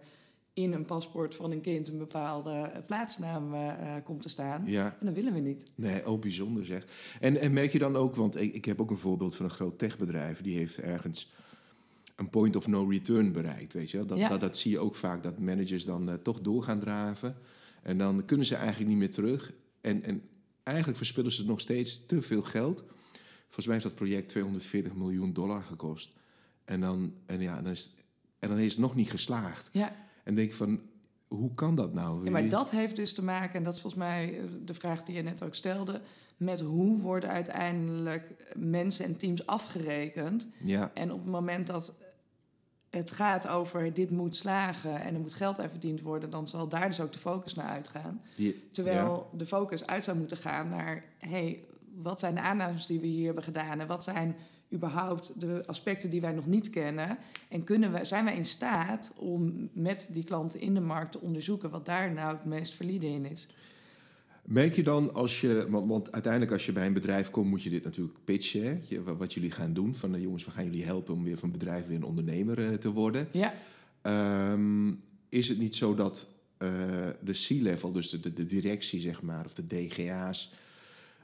in 0.53 0.73
een 0.73 0.85
paspoort 0.85 1.35
van 1.35 1.51
een 1.51 1.61
kind 1.61 1.89
een 1.89 1.99
bepaalde 1.99 2.83
plaatsnaam 2.87 3.55
uh, 3.55 3.73
komt 4.05 4.23
te 4.23 4.29
staan. 4.29 4.63
Ja. 4.67 4.97
En 5.01 5.07
dat 5.07 5.15
willen 5.15 5.33
we 5.33 5.41
niet. 5.41 5.73
Nee, 5.75 6.05
ook 6.05 6.21
bijzonder 6.21 6.67
zeg. 6.67 6.85
En, 7.21 7.37
en 7.37 7.53
merk 7.53 7.73
je 7.73 7.79
dan 7.79 7.97
ook, 7.97 8.15
want 8.15 8.41
ik, 8.41 8.55
ik 8.55 8.65
heb 8.65 8.81
ook 8.81 8.91
een 8.91 8.99
voorbeeld 8.99 9.37
van 9.37 9.45
een 9.45 9.51
groot 9.51 9.79
techbedrijf, 9.79 10.41
die 10.41 10.57
heeft 10.57 10.79
ergens 10.81 11.33
een 12.17 12.31
point 12.31 12.57
of 12.57 12.67
no 12.67 12.85
return 12.85 13.33
bereikt. 13.33 13.73
Weet 13.73 13.91
je? 13.91 14.05
Dat, 14.05 14.19
ja. 14.19 14.29
dat, 14.29 14.41
dat 14.41 14.57
zie 14.57 14.71
je 14.71 14.79
ook 14.79 14.95
vaak, 14.95 15.23
dat 15.23 15.39
managers 15.39 15.85
dan 15.85 16.19
toch 16.23 16.41
door 16.41 16.63
gaan 16.63 16.81
draven. 16.81 17.37
En 17.83 17.99
dan 17.99 18.25
kunnen 18.25 18.47
ze 18.47 18.55
eigenlijk 18.55 18.89
niet 18.91 18.99
meer 18.99 19.11
terug. 19.11 19.53
En, 19.81 20.03
en 20.03 20.23
eigenlijk 20.63 20.99
verspillen 20.99 21.33
ze 21.33 21.47
nog 21.47 21.61
steeds 21.61 22.07
te 22.07 22.23
veel 22.23 22.43
geld. 22.43 22.85
Volgens 23.45 23.67
mij 23.67 23.75
heeft 23.75 23.87
dat 23.89 23.95
project 23.95 24.29
240 24.29 24.95
miljoen 24.95 25.33
dollar 25.33 25.63
gekost. 25.63 26.13
En 26.65 26.81
dan, 26.81 27.15
en 27.27 27.41
ja, 27.41 27.63
dan 27.63 27.73
is, 27.73 27.95
en 28.39 28.49
dan 28.49 28.59
is 28.59 28.73
het 28.73 28.81
nog 28.81 28.95
niet 28.95 29.11
geslaagd. 29.11 29.71
Ja. 29.73 29.97
En 30.25 30.35
denk 30.35 30.53
van, 30.53 30.81
hoe 31.29 31.55
kan 31.55 31.75
dat 31.75 31.95
nou? 31.95 32.25
Ja, 32.25 32.31
maar 32.31 32.49
dat 32.49 32.71
heeft 32.71 32.97
dus 32.97 33.15
te 33.15 33.25
maken, 33.25 33.55
en 33.55 33.63
dat 33.63 33.75
is 33.75 33.81
volgens 33.81 34.03
mij 34.03 34.41
de 34.65 34.75
vraag 34.75 35.03
die 35.03 35.15
je 35.15 35.23
net 35.23 35.43
ook 35.43 35.55
stelde, 35.55 36.01
met 36.37 36.61
hoe 36.61 37.01
worden 37.01 37.31
uiteindelijk 37.31 38.55
mensen 38.57 39.05
en 39.05 39.17
teams 39.17 39.47
afgerekend. 39.47 40.49
Ja. 40.63 40.91
En 40.95 41.13
op 41.13 41.19
het 41.19 41.31
moment 41.31 41.67
dat 41.67 41.97
het 42.91 43.11
gaat 43.11 43.49
over 43.49 43.95
dit 43.95 44.11
moet 44.11 44.37
slagen 44.37 45.01
en 45.01 45.15
er 45.15 45.21
moet 45.21 45.35
geld 45.35 45.61
aan 45.61 45.71
verdiend 45.71 46.01
worden, 46.01 46.31
dan 46.31 46.49
zal 46.49 46.69
daar 46.69 46.87
dus 46.87 47.01
ook 47.01 47.13
de 47.13 47.19
focus 47.19 47.55
naar 47.55 47.69
uitgaan. 47.69 48.21
Die, 48.35 48.69
Terwijl 48.73 49.31
de 49.33 49.47
focus 49.47 49.87
uit 49.87 50.05
zou 50.05 50.19
moeten 50.19 50.37
gaan 50.37 50.69
naar, 50.69 51.05
hey, 51.19 51.65
wat 51.95 52.21
zijn 52.21 52.35
de 52.35 52.41
aannames 52.41 52.87
die 52.87 53.01
we 53.01 53.07
hier 53.07 53.27
hebben 53.27 53.45
gedaan 53.45 53.81
en 53.81 53.87
wat 53.87 54.05
zijn 54.05 54.37
überhaupt 54.73 55.41
de 55.41 55.63
aspecten 55.67 56.11
die 56.11 56.21
wij 56.21 56.33
nog 56.33 56.47
niet 56.47 56.71
kennen 56.71 57.19
en 57.49 57.65
kunnen 57.65 57.93
we, 57.93 58.05
zijn 58.05 58.25
wij 58.25 58.37
in 58.37 58.45
staat 58.45 59.15
om 59.17 59.69
met 59.73 60.09
die 60.13 60.25
klanten 60.25 60.61
in 60.61 60.75
de 60.75 60.81
markt 60.81 61.13
te 61.13 61.21
onderzoeken 61.21 61.71
wat 61.71 61.87
daar 61.87 62.13
nou 62.13 62.35
het 62.35 62.45
meest 62.45 62.75
valide 62.75 63.07
in 63.07 63.25
is. 63.25 63.47
Merk 64.49 64.75
je 64.75 64.83
dan 64.83 65.15
als 65.15 65.41
je, 65.41 65.67
want, 65.71 65.89
want, 65.89 66.13
uiteindelijk 66.13 66.53
als 66.53 66.67
je 66.67 66.73
bij 66.73 66.87
een 66.87 66.93
bedrijf 66.93 67.31
komt, 67.31 67.51
moet 67.51 67.63
je 67.63 67.71
dit 67.71 67.85
natuurlijk 67.85 68.19
pitchen. 68.25 68.65
Hè? 68.65 68.79
Je, 68.89 69.03
wat 69.03 69.35
jullie 69.35 69.51
gaan 69.51 69.73
doen. 69.73 69.95
Van 69.95 70.15
uh, 70.15 70.23
jongens, 70.23 70.45
we 70.45 70.51
gaan 70.51 70.65
jullie 70.65 70.85
helpen 70.85 71.15
om 71.15 71.25
weer 71.25 71.39
van 71.39 71.51
bedrijf 71.51 71.87
weer 71.87 71.97
een 71.97 72.05
ondernemer 72.05 72.59
uh, 72.59 72.69
te 72.69 72.91
worden. 72.91 73.29
Ja. 73.31 73.53
Um, 74.53 75.01
is 75.29 75.49
het 75.49 75.59
niet 75.59 75.75
zo 75.75 75.95
dat 75.95 76.27
eh, 76.59 76.69
de 77.21 77.33
C-level, 77.33 77.93
dus 77.93 78.11
de, 78.11 78.21
de, 78.21 78.33
de 78.33 78.45
directie, 78.45 79.01
zeg 79.01 79.23
maar, 79.23 79.45
of 79.45 79.55
de 79.55 79.67
DGA's, 79.67 80.53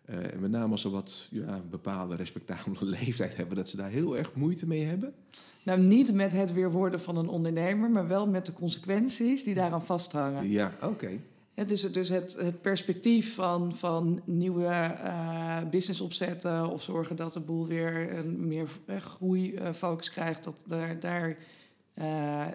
eh, 0.05 0.33
en 0.33 0.41
met 0.41 0.51
name 0.51 0.71
als 0.71 0.81
ze 0.81 0.91
wat 0.91 1.29
ja, 1.31 1.55
een 1.55 1.69
bepaalde 1.71 2.17
respectabele 2.17 2.91
leeftijd 3.01 3.37
hebben, 3.37 3.57
dat 3.57 3.69
ze 3.69 3.77
daar 3.77 3.91
heel 3.91 4.17
erg 4.17 4.35
moeite 4.35 4.67
mee 4.67 4.85
hebben? 4.85 5.15
Nou, 5.63 5.81
niet 5.81 6.13
met 6.13 6.33
het 6.33 6.53
weer 6.53 6.71
worden 6.71 7.01
van 7.01 7.17
een 7.17 7.29
ondernemer, 7.29 7.91
maar 7.91 8.09
wel 8.09 8.27
met 8.27 8.47
de 8.47 8.53
consequenties 8.53 9.45
die 9.45 9.55
daaraan 9.55 9.85
vasthangen. 9.85 10.51
Ja, 10.51 10.75
oké. 10.83 11.21
Dus 11.55 11.93
dus 11.93 12.09
het, 12.09 12.37
het 12.41 12.61
perspectief 12.61 13.35
van, 13.35 13.75
van 13.75 14.23
nieuwe 14.25 14.65
uh, 15.05 15.59
business 15.71 16.01
opzetten 16.01 16.71
of 16.71 16.83
zorgen 16.83 17.17
dat 17.17 17.33
de 17.33 17.41
boel 17.41 17.67
weer 17.67 18.19
een 18.19 18.49
meer 18.49 18.69
groeifocus 19.01 20.11
krijgt, 20.11 20.45
dat 20.45 20.65
daar, 20.67 21.01
daar 21.01 21.37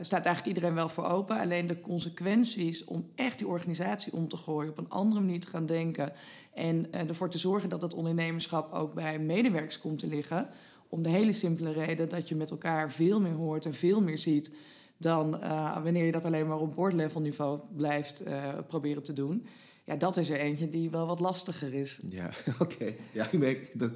staat 0.02 0.26
eigenlijk 0.26 0.46
iedereen 0.46 0.74
wel 0.74 0.90
voor 0.90 1.06
open. 1.06 1.40
Alleen 1.40 1.68
de 1.68 1.82
consequenties 1.82 2.84
om 2.84 3.10
echt 3.16 3.38
die 3.38 3.48
organisatie 3.48 4.14
om 4.14 4.28
te 4.28 4.38
gooien, 4.38 4.70
op 4.70 4.78
een 4.78 4.90
andere 4.90 5.22
manier 5.22 5.40
te 5.40 5.48
gaan 5.48 5.66
denken 5.66 6.12
en 6.54 6.92
ervoor 6.92 7.30
te 7.30 7.38
zorgen 7.38 7.70
dat 7.70 7.82
het 7.82 7.94
ondernemerschap 7.94 8.74
ook 8.74 8.94
bij 8.94 9.20
medewerkers 9.20 9.80
komt 9.80 10.00
te 10.00 10.08
liggen. 10.08 10.50
Om 10.90 11.04
de 11.04 11.10
hele 11.10 11.34
simpele 11.34 11.72
reden 11.72 12.10
dat 12.10 12.30
je 12.30 12.36
met 12.36 12.52
elkaar 12.52 12.92
veel 12.92 13.22
meer 13.22 13.34
hoort 13.34 13.66
en 13.66 13.74
veel 13.74 14.02
meer 14.02 14.18
ziet 14.18 14.56
dan 15.00 15.36
uh, 15.36 15.84
wanneer 15.84 16.06
je 16.06 16.12
dat 16.12 16.26
alleen 16.26 16.48
maar 16.48 16.60
op 16.60 16.76
boardlevel 16.76 17.22
niveau 17.22 17.60
blijft 17.76 18.24
proberen 18.68 19.04
te 19.04 19.14
doen. 19.14 19.46
Ja, 19.90 19.96
dat 19.96 20.18
is 20.18 20.30
er 20.30 20.38
eentje 20.38 20.70
die 20.70 20.90
wel 20.90 21.08
wat 21.08 21.20
lastiger 21.20 21.74
is. 21.74 22.00
Ja, 22.10 22.30
oké. 22.60 22.94
Ja, 23.14 23.26
ik 23.32 23.40
merk 23.40 23.80
dat 23.80 23.92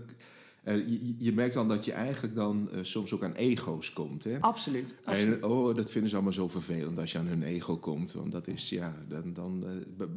uh, 0.63 0.75
je, 0.75 1.15
je, 1.17 1.33
merkt 1.33 1.53
dan 1.53 1.67
dat 1.67 1.85
je 1.85 1.91
eigenlijk 1.91 2.35
dan 2.35 2.69
soms 2.81 3.13
ook 3.13 3.23
aan 3.23 3.33
ego's 3.33 3.93
komt. 3.93 4.23
Hè? 4.23 4.39
Absoluut. 4.39 4.95
absoluut. 5.03 5.41
En, 5.41 5.49
oh, 5.49 5.75
dat 5.75 5.91
vinden 5.91 6.09
ze 6.09 6.15
allemaal 6.15 6.33
zo 6.33 6.47
vervelend 6.47 6.99
als 6.99 7.11
je 7.11 7.17
aan 7.17 7.27
hun 7.27 7.43
ego 7.43 7.77
komt. 7.77 8.13
Want 8.13 8.31
dat 8.31 8.47
is, 8.47 8.69
ja, 8.69 8.95
dan, 9.07 9.33
dan 9.33 9.65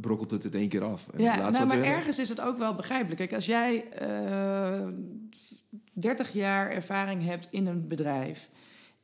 brokkelt 0.00 0.30
het 0.30 0.44
in 0.44 0.52
één 0.52 0.68
keer 0.68 0.84
af. 0.84 1.08
En 1.08 1.22
ja, 1.22 1.50
nou, 1.50 1.66
maar 1.66 1.82
ergens 1.82 2.18
is 2.18 2.28
het 2.28 2.40
ook 2.40 2.58
wel 2.58 2.74
begrijpelijk. 2.74 3.16
Kijk, 3.16 3.32
als 3.32 3.46
jij 3.46 3.84
30 5.92 6.32
jaar 6.32 6.70
ervaring 6.70 7.22
hebt 7.22 7.48
in 7.52 7.66
een 7.66 7.86
bedrijf... 7.86 8.48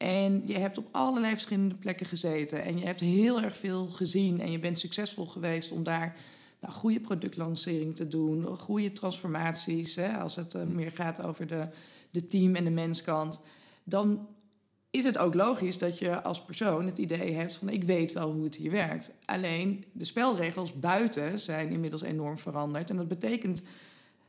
En 0.02 0.42
je 0.46 0.58
hebt 0.58 0.78
op 0.78 0.88
allerlei 0.90 1.32
verschillende 1.32 1.74
plekken 1.74 2.06
gezeten. 2.06 2.62
En 2.62 2.78
je 2.78 2.84
hebt 2.84 3.00
heel 3.00 3.40
erg 3.40 3.56
veel 3.56 3.86
gezien. 3.86 4.40
En 4.40 4.50
je 4.50 4.58
bent 4.58 4.78
succesvol 4.78 5.26
geweest 5.26 5.70
om 5.70 5.82
daar 5.84 6.16
nou, 6.60 6.72
goede 6.72 7.00
productlancering 7.00 7.96
te 7.96 8.08
doen, 8.08 8.56
goede 8.58 8.92
transformaties, 8.92 9.96
hè, 9.96 10.16
als 10.16 10.36
het 10.36 10.54
uh, 10.54 10.62
meer 10.62 10.90
gaat 10.90 11.22
over 11.22 11.46
de, 11.46 11.68
de 12.10 12.26
team- 12.26 12.54
en 12.54 12.64
de 12.64 12.70
menskant, 12.70 13.44
dan 13.84 14.28
is 14.90 15.04
het 15.04 15.18
ook 15.18 15.34
logisch 15.34 15.78
dat 15.78 15.98
je 15.98 16.22
als 16.22 16.44
persoon 16.44 16.86
het 16.86 16.98
idee 16.98 17.32
hebt 17.32 17.54
van 17.54 17.68
ik 17.68 17.84
weet 17.84 18.12
wel 18.12 18.32
hoe 18.32 18.44
het 18.44 18.54
hier 18.54 18.70
werkt. 18.70 19.12
Alleen 19.24 19.84
de 19.92 20.04
spelregels 20.04 20.78
buiten 20.78 21.38
zijn 21.38 21.70
inmiddels 21.70 22.02
enorm 22.02 22.38
veranderd. 22.38 22.90
En 22.90 22.96
dat 22.96 23.08
betekent, 23.08 23.66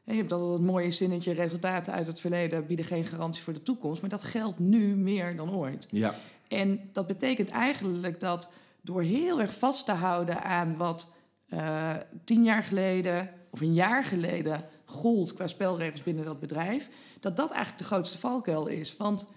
je 0.06 0.14
hebt 0.14 0.32
altijd 0.32 0.52
het 0.52 0.62
mooie 0.62 0.92
zinnetje, 0.92 1.34
resultaten 1.34 1.94
uit 1.94 2.08
het 2.08 2.20
verleden 2.20 2.66
bieden 2.66 2.86
geen 2.86 3.06
garantie 3.06 3.44
voor 3.44 3.54
de 3.54 3.64
toekomst. 3.64 4.02
Maar 4.02 4.10
dat 4.10 4.24
geldt 4.24 4.60
nu 4.60 4.96
meer 4.96 5.36
dan 5.36 5.52
ooit. 5.52 5.88
Ja. 5.92 6.16
En 6.48 6.90
dat 6.92 7.08
betekent 7.08 7.50
eigenlijk 7.50 8.20
dat 8.20 8.54
door 8.82 9.02
heel 9.02 9.42
erg 9.42 9.58
vast 9.58 9.86
te 9.86 9.92
houden 9.92 10.44
aan 10.44 10.78
wat 10.78 11.16
uh, 11.50 11.92
tien 12.24 12.44
jaar 12.44 12.64
geleden 12.64 13.30
of 13.50 13.62
een 13.62 13.74
jaar 13.74 14.04
geleden 14.04 14.66
gold 14.86 15.34
qua 15.34 15.48
spelregels 15.48 16.04
binnen 16.04 16.26
dat 16.26 16.40
bedrijf, 16.40 16.90
dat 17.20 17.36
dat 17.36 17.50
eigenlijk 17.50 17.82
de 17.82 17.88
grootste 17.88 18.18
valkuil 18.18 18.68
is. 18.68 18.98
Want 18.98 19.34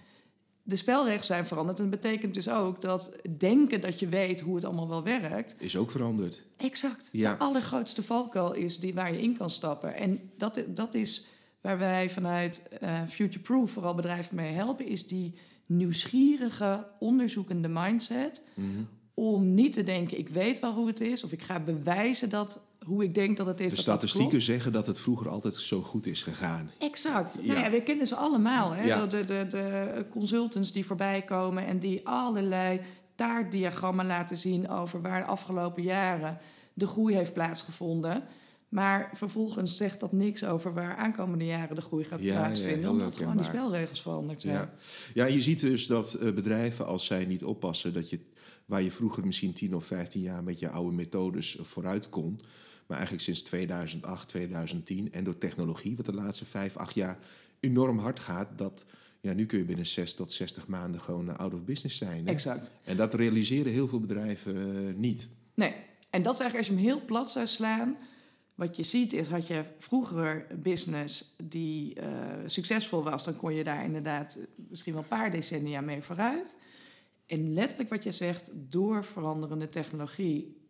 de 0.66 0.76
spelregels 0.76 1.26
zijn 1.26 1.46
veranderd. 1.46 1.78
En 1.78 1.90
dat 1.90 2.00
betekent 2.00 2.34
dus 2.34 2.48
ook 2.48 2.80
dat 2.80 3.12
denken 3.38 3.80
dat 3.80 4.00
je 4.00 4.08
weet 4.08 4.40
hoe 4.40 4.54
het 4.54 4.64
allemaal 4.64 4.88
wel 4.88 5.02
werkt. 5.02 5.56
Is 5.58 5.76
ook 5.76 5.90
veranderd. 5.90 6.42
Exact. 6.56 7.08
Ja. 7.12 7.32
De 7.32 7.38
allergrootste 7.38 8.02
valkuil 8.02 8.52
is 8.52 8.78
die 8.78 8.94
waar 8.94 9.12
je 9.12 9.22
in 9.22 9.36
kan 9.36 9.50
stappen. 9.50 9.94
En 9.94 10.30
dat, 10.36 10.64
dat 10.68 10.94
is 10.94 11.26
waar 11.60 11.78
wij 11.78 12.10
vanuit 12.10 12.62
uh, 12.82 13.02
Future 13.08 13.42
Proof 13.42 13.70
vooral 13.70 13.94
bedrijven 13.94 14.36
mee 14.36 14.52
helpen, 14.52 14.86
is 14.86 15.06
die 15.06 15.34
nieuwsgierige, 15.66 16.86
onderzoekende 16.98 17.68
mindset. 17.68 18.42
Mm 18.54 18.88
om 19.18 19.54
niet 19.54 19.72
te 19.72 19.82
denken, 19.82 20.18
ik 20.18 20.28
weet 20.28 20.60
wel 20.60 20.72
hoe 20.72 20.86
het 20.86 21.00
is, 21.00 21.24
of 21.24 21.32
ik 21.32 21.42
ga 21.42 21.60
bewijzen 21.60 22.28
dat 22.28 22.66
hoe 22.84 23.04
ik 23.04 23.14
denk 23.14 23.36
dat 23.36 23.46
het 23.46 23.60
is. 23.60 23.70
De 23.70 23.76
statistieken 23.76 24.42
zeggen 24.42 24.72
dat 24.72 24.86
het 24.86 25.00
vroeger 25.00 25.28
altijd 25.28 25.54
zo 25.54 25.82
goed 25.82 26.06
is 26.06 26.22
gegaan. 26.22 26.70
Exact. 26.78 27.38
Ja. 27.42 27.52
Nou 27.52 27.64
ja, 27.64 27.70
we 27.70 27.82
kennen 27.82 28.06
ze 28.06 28.14
allemaal. 28.14 28.72
Hè? 28.72 28.84
Ja. 28.84 29.06
De, 29.06 29.24
de, 29.24 29.46
de 29.48 30.04
consultants 30.10 30.72
die 30.72 30.86
voorbij 30.86 31.22
komen 31.22 31.66
en 31.66 31.78
die 31.78 32.08
allerlei 32.08 32.80
taartdiagrammen 33.14 34.06
laten 34.06 34.36
zien 34.36 34.68
over 34.68 35.02
waar 35.02 35.20
de 35.20 35.26
afgelopen 35.26 35.82
jaren 35.82 36.38
de 36.74 36.86
groei 36.86 37.14
heeft 37.14 37.32
plaatsgevonden. 37.32 38.24
Maar 38.68 39.10
vervolgens 39.12 39.76
zegt 39.76 40.00
dat 40.00 40.12
niks 40.12 40.44
over 40.44 40.74
waar 40.74 40.96
aankomende 40.96 41.44
jaren 41.44 41.76
de 41.76 41.82
groei 41.82 42.04
gaat 42.04 42.20
plaatsvinden. 42.20 42.80
Ja, 42.80 42.90
omdat 42.90 43.16
gewoon 43.16 43.36
die 43.36 43.44
spelregels 43.44 44.02
veranderd 44.02 44.42
zijn. 44.42 44.54
Ja. 44.54 44.70
ja, 45.14 45.24
je 45.24 45.42
ziet 45.42 45.60
dus 45.60 45.86
dat 45.86 46.14
eh, 46.14 46.32
bedrijven, 46.32 46.86
als 46.86 47.04
zij 47.04 47.24
niet 47.24 47.44
oppassen, 47.44 47.92
dat 47.92 48.10
je 48.10 48.20
waar 48.66 48.82
je 48.82 48.90
vroeger 48.90 49.26
misschien 49.26 49.52
10 49.52 49.74
of 49.74 49.86
15 49.86 50.20
jaar 50.20 50.42
met 50.42 50.58
je 50.58 50.70
oude 50.70 50.96
methodes 50.96 51.58
vooruit 51.60 52.08
kon. 52.08 52.40
Maar 52.86 52.96
eigenlijk 52.96 53.26
sinds 53.26 53.42
2008, 53.42 54.28
2010 54.28 55.12
en 55.12 55.24
door 55.24 55.38
technologie, 55.38 55.96
wat 55.96 56.06
de 56.06 56.14
laatste 56.14 56.44
5, 56.44 56.76
8 56.76 56.94
jaar 56.94 57.18
enorm 57.60 57.98
hard 57.98 58.20
gaat, 58.20 58.58
dat 58.58 58.84
ja, 59.20 59.32
nu 59.32 59.46
kun 59.46 59.58
je 59.58 59.64
binnen 59.64 59.86
6 59.86 60.14
tot 60.14 60.32
60 60.32 60.66
maanden 60.66 61.00
gewoon 61.00 61.38
out 61.38 61.54
of 61.54 61.64
business 61.64 61.98
zijn. 61.98 62.26
Hè? 62.26 62.32
Exact. 62.32 62.70
En 62.84 62.96
dat 62.96 63.14
realiseren 63.14 63.72
heel 63.72 63.88
veel 63.88 64.00
bedrijven 64.00 64.56
uh, 64.56 64.94
niet. 64.94 65.28
Nee, 65.54 65.74
en 66.10 66.22
dat 66.22 66.34
is 66.34 66.40
eigenlijk 66.40 66.56
als 66.56 66.66
je 66.66 66.72
hem 66.72 66.92
heel 66.92 67.04
plat 67.04 67.30
zou 67.30 67.46
slaan. 67.46 67.96
Wat 68.54 68.76
je 68.76 68.82
ziet 68.82 69.12
is, 69.12 69.26
had 69.26 69.46
je 69.46 69.64
vroeger 69.78 70.46
een 70.48 70.62
business 70.62 71.34
die 71.44 72.00
uh, 72.00 72.06
succesvol 72.46 73.02
was, 73.02 73.24
dan 73.24 73.36
kon 73.36 73.54
je 73.54 73.64
daar 73.64 73.84
inderdaad 73.84 74.38
misschien 74.68 74.92
wel 74.92 75.02
een 75.02 75.08
paar 75.08 75.30
decennia 75.30 75.80
mee 75.80 76.02
vooruit. 76.02 76.56
En 77.26 77.54
letterlijk 77.54 77.90
wat 77.90 78.04
je 78.04 78.12
zegt, 78.12 78.52
door 78.54 79.04
veranderende 79.04 79.68
technologie 79.68 80.64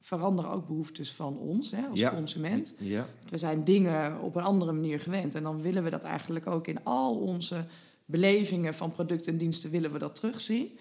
veranderen 0.00 0.50
ook 0.50 0.66
behoeftes 0.66 1.12
van 1.12 1.38
ons 1.38 1.70
hè, 1.70 1.86
als 1.86 2.08
consument. 2.08 2.76
Ja. 2.78 3.08
We 3.28 3.38
zijn 3.38 3.64
dingen 3.64 4.20
op 4.20 4.36
een 4.36 4.42
andere 4.42 4.72
manier 4.72 5.00
gewend. 5.00 5.34
En 5.34 5.42
dan 5.42 5.62
willen 5.62 5.84
we 5.84 5.90
dat 5.90 6.02
eigenlijk 6.02 6.46
ook 6.46 6.66
in 6.66 6.84
al 6.84 7.16
onze 7.16 7.64
belevingen 8.04 8.74
van 8.74 8.92
producten 8.92 9.32
en 9.32 9.38
diensten 9.38 9.70
willen 9.70 9.92
we 9.92 9.98
dat 9.98 10.14
terugzien. 10.14 10.78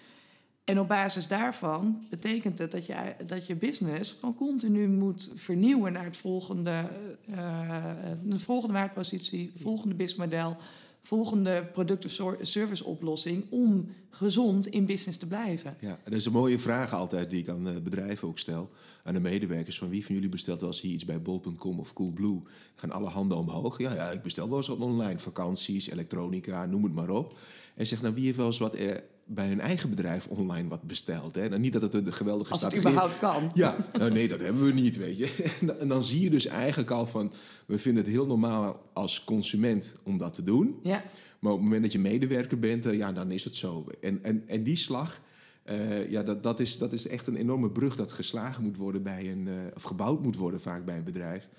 En 0.64 0.80
op 0.80 0.88
basis 0.88 1.28
daarvan 1.28 2.06
betekent 2.10 2.58
het 2.58 2.72
dat 2.72 2.86
je, 2.86 3.16
dat 3.28 3.48
je 3.48 3.56
business 3.56 4.12
gewoon 4.12 4.36
continu 4.36 4.88
moet 4.88 5.34
vernieuwen 5.36 5.94
naar 5.94 6.04
het 6.04 6.18
volgende, 6.18 6.90
uh, 7.30 7.96
de 8.24 8.40
volgende 8.40 8.74
waardepositie, 8.74 9.52
volgende 9.56 9.96
businessmodel, 9.96 10.58
volgende 11.04 11.70
product- 11.74 12.06
of 12.06 12.38
serviceoplossing 12.42 13.46
om 13.50 13.88
gezond 14.10 14.68
in 14.68 14.86
business 14.86 15.18
te 15.18 15.28
blijven? 15.28 15.76
Ja, 15.80 16.00
dat 16.04 16.14
is 16.14 16.26
een 16.26 16.32
mooie 16.32 16.60
vraag 16.60 16.94
altijd 16.94 17.30
die 17.30 17.40
ik 17.40 17.50
aan 17.50 17.68
eh, 17.68 17.76
bedrijven 17.78 18.28
ook 18.28 18.40
stel. 18.40 18.70
Aan 19.04 19.14
de 19.14 19.20
medewerkers 19.20 19.78
van 19.78 19.90
wie 19.90 20.06
van 20.06 20.16
jullie 20.16 20.30
bestelt 20.30 20.60
wel 20.60 20.70
eens 20.70 20.82
hier 20.82 20.94
iets 20.94 21.06
bij 21.06 21.22
bol.com 21.22 21.80
of 21.80 21.94
Coolblue? 21.94 22.42
Gaan 22.76 22.92
alle 22.92 23.10
handen 23.10 23.38
omhoog. 23.38 23.80
Ja, 23.80 23.94
ja, 23.94 24.12
ik 24.12 24.22
bestel 24.22 24.50
wel 24.50 24.58
eens 24.58 24.70
online. 24.70 25.20
Vakanties, 25.20 25.90
elektronica, 25.90 26.66
noem 26.66 26.84
het 26.84 26.94
maar 26.94 27.10
op. 27.10 27.38
En 27.76 27.88
zeg 27.88 28.02
nou, 28.02 28.14
wie 28.14 28.26
heeft 28.26 28.38
wel 28.38 28.46
eens 28.46 28.58
wat 28.58 28.76
bij 29.26 29.48
hun 29.48 29.60
eigen 29.60 29.90
bedrijf 29.90 30.28
online 30.28 30.70
wat 30.70 30.82
besteld. 30.84 31.36
Hè? 31.36 31.50
Nou, 31.50 31.62
niet 31.62 31.74
dat 31.74 31.82
het 31.82 31.94
een 31.94 32.14
geweldige 32.14 32.52
Als 32.52 32.62
het 32.62 32.78
überhaupt 32.78 33.20
kan. 33.20 33.52
Ja, 33.54 33.76
nou, 33.98 34.12
nee, 34.12 34.28
dat 34.28 34.40
hebben 34.40 34.66
we 34.66 34.72
niet, 34.72 34.98
weet 34.98 35.18
je. 35.18 35.50
En 35.80 35.88
dan 35.88 36.04
zie 36.04 36.22
je 36.22 36.30
dus 36.30 36.46
eigenlijk 36.46 36.92
al 36.92 37.08
van... 37.08 37.34
we 37.66 37.78
vinden 37.78 38.04
het 38.04 38.12
heel 38.12 38.26
normaal 38.26 38.90
als 38.94 39.24
consument 39.24 39.96
om 40.04 40.18
dat 40.18 40.34
te 40.34 40.44
doen. 40.44 40.80
Ja. 40.84 41.04
Maar 41.40 41.52
op 41.52 41.58
het 41.58 41.68
moment 41.68 41.84
dat 41.84 41.92
je 41.92 42.00
medewerker 42.00 42.60
bent, 42.60 42.86
eh, 42.86 42.98
ja, 42.98 43.12
dan 43.12 43.32
is 43.32 43.44
het 43.44 43.56
zo. 43.56 43.88
En, 44.02 44.24
en, 44.24 44.44
en 44.48 44.64
die 44.64 44.76
slag, 44.76 45.22
uh, 45.66 46.10
ja, 46.10 46.24
dat, 46.24 46.44
dat, 46.44 46.60
is, 46.60 46.78
dat 46.78 46.94
is 46.94 47.08
echt 47.08 47.28
een 47.28 47.36
enorme 47.36 47.72
brug 47.72 47.96
dat 47.96 48.12
geslagen 48.12 48.64
moet 48.64 48.78
worden 48.78 49.04
bij 49.04 49.32
een... 49.32 49.48
Uh, 49.48 49.54
of 49.76 49.84
gebouwd 49.84 50.24
moet 50.24 50.36
worden 50.36 50.62
vaak 50.62 50.86
bij 50.86 50.98
een 50.98 51.04
bedrijf... 51.04 51.50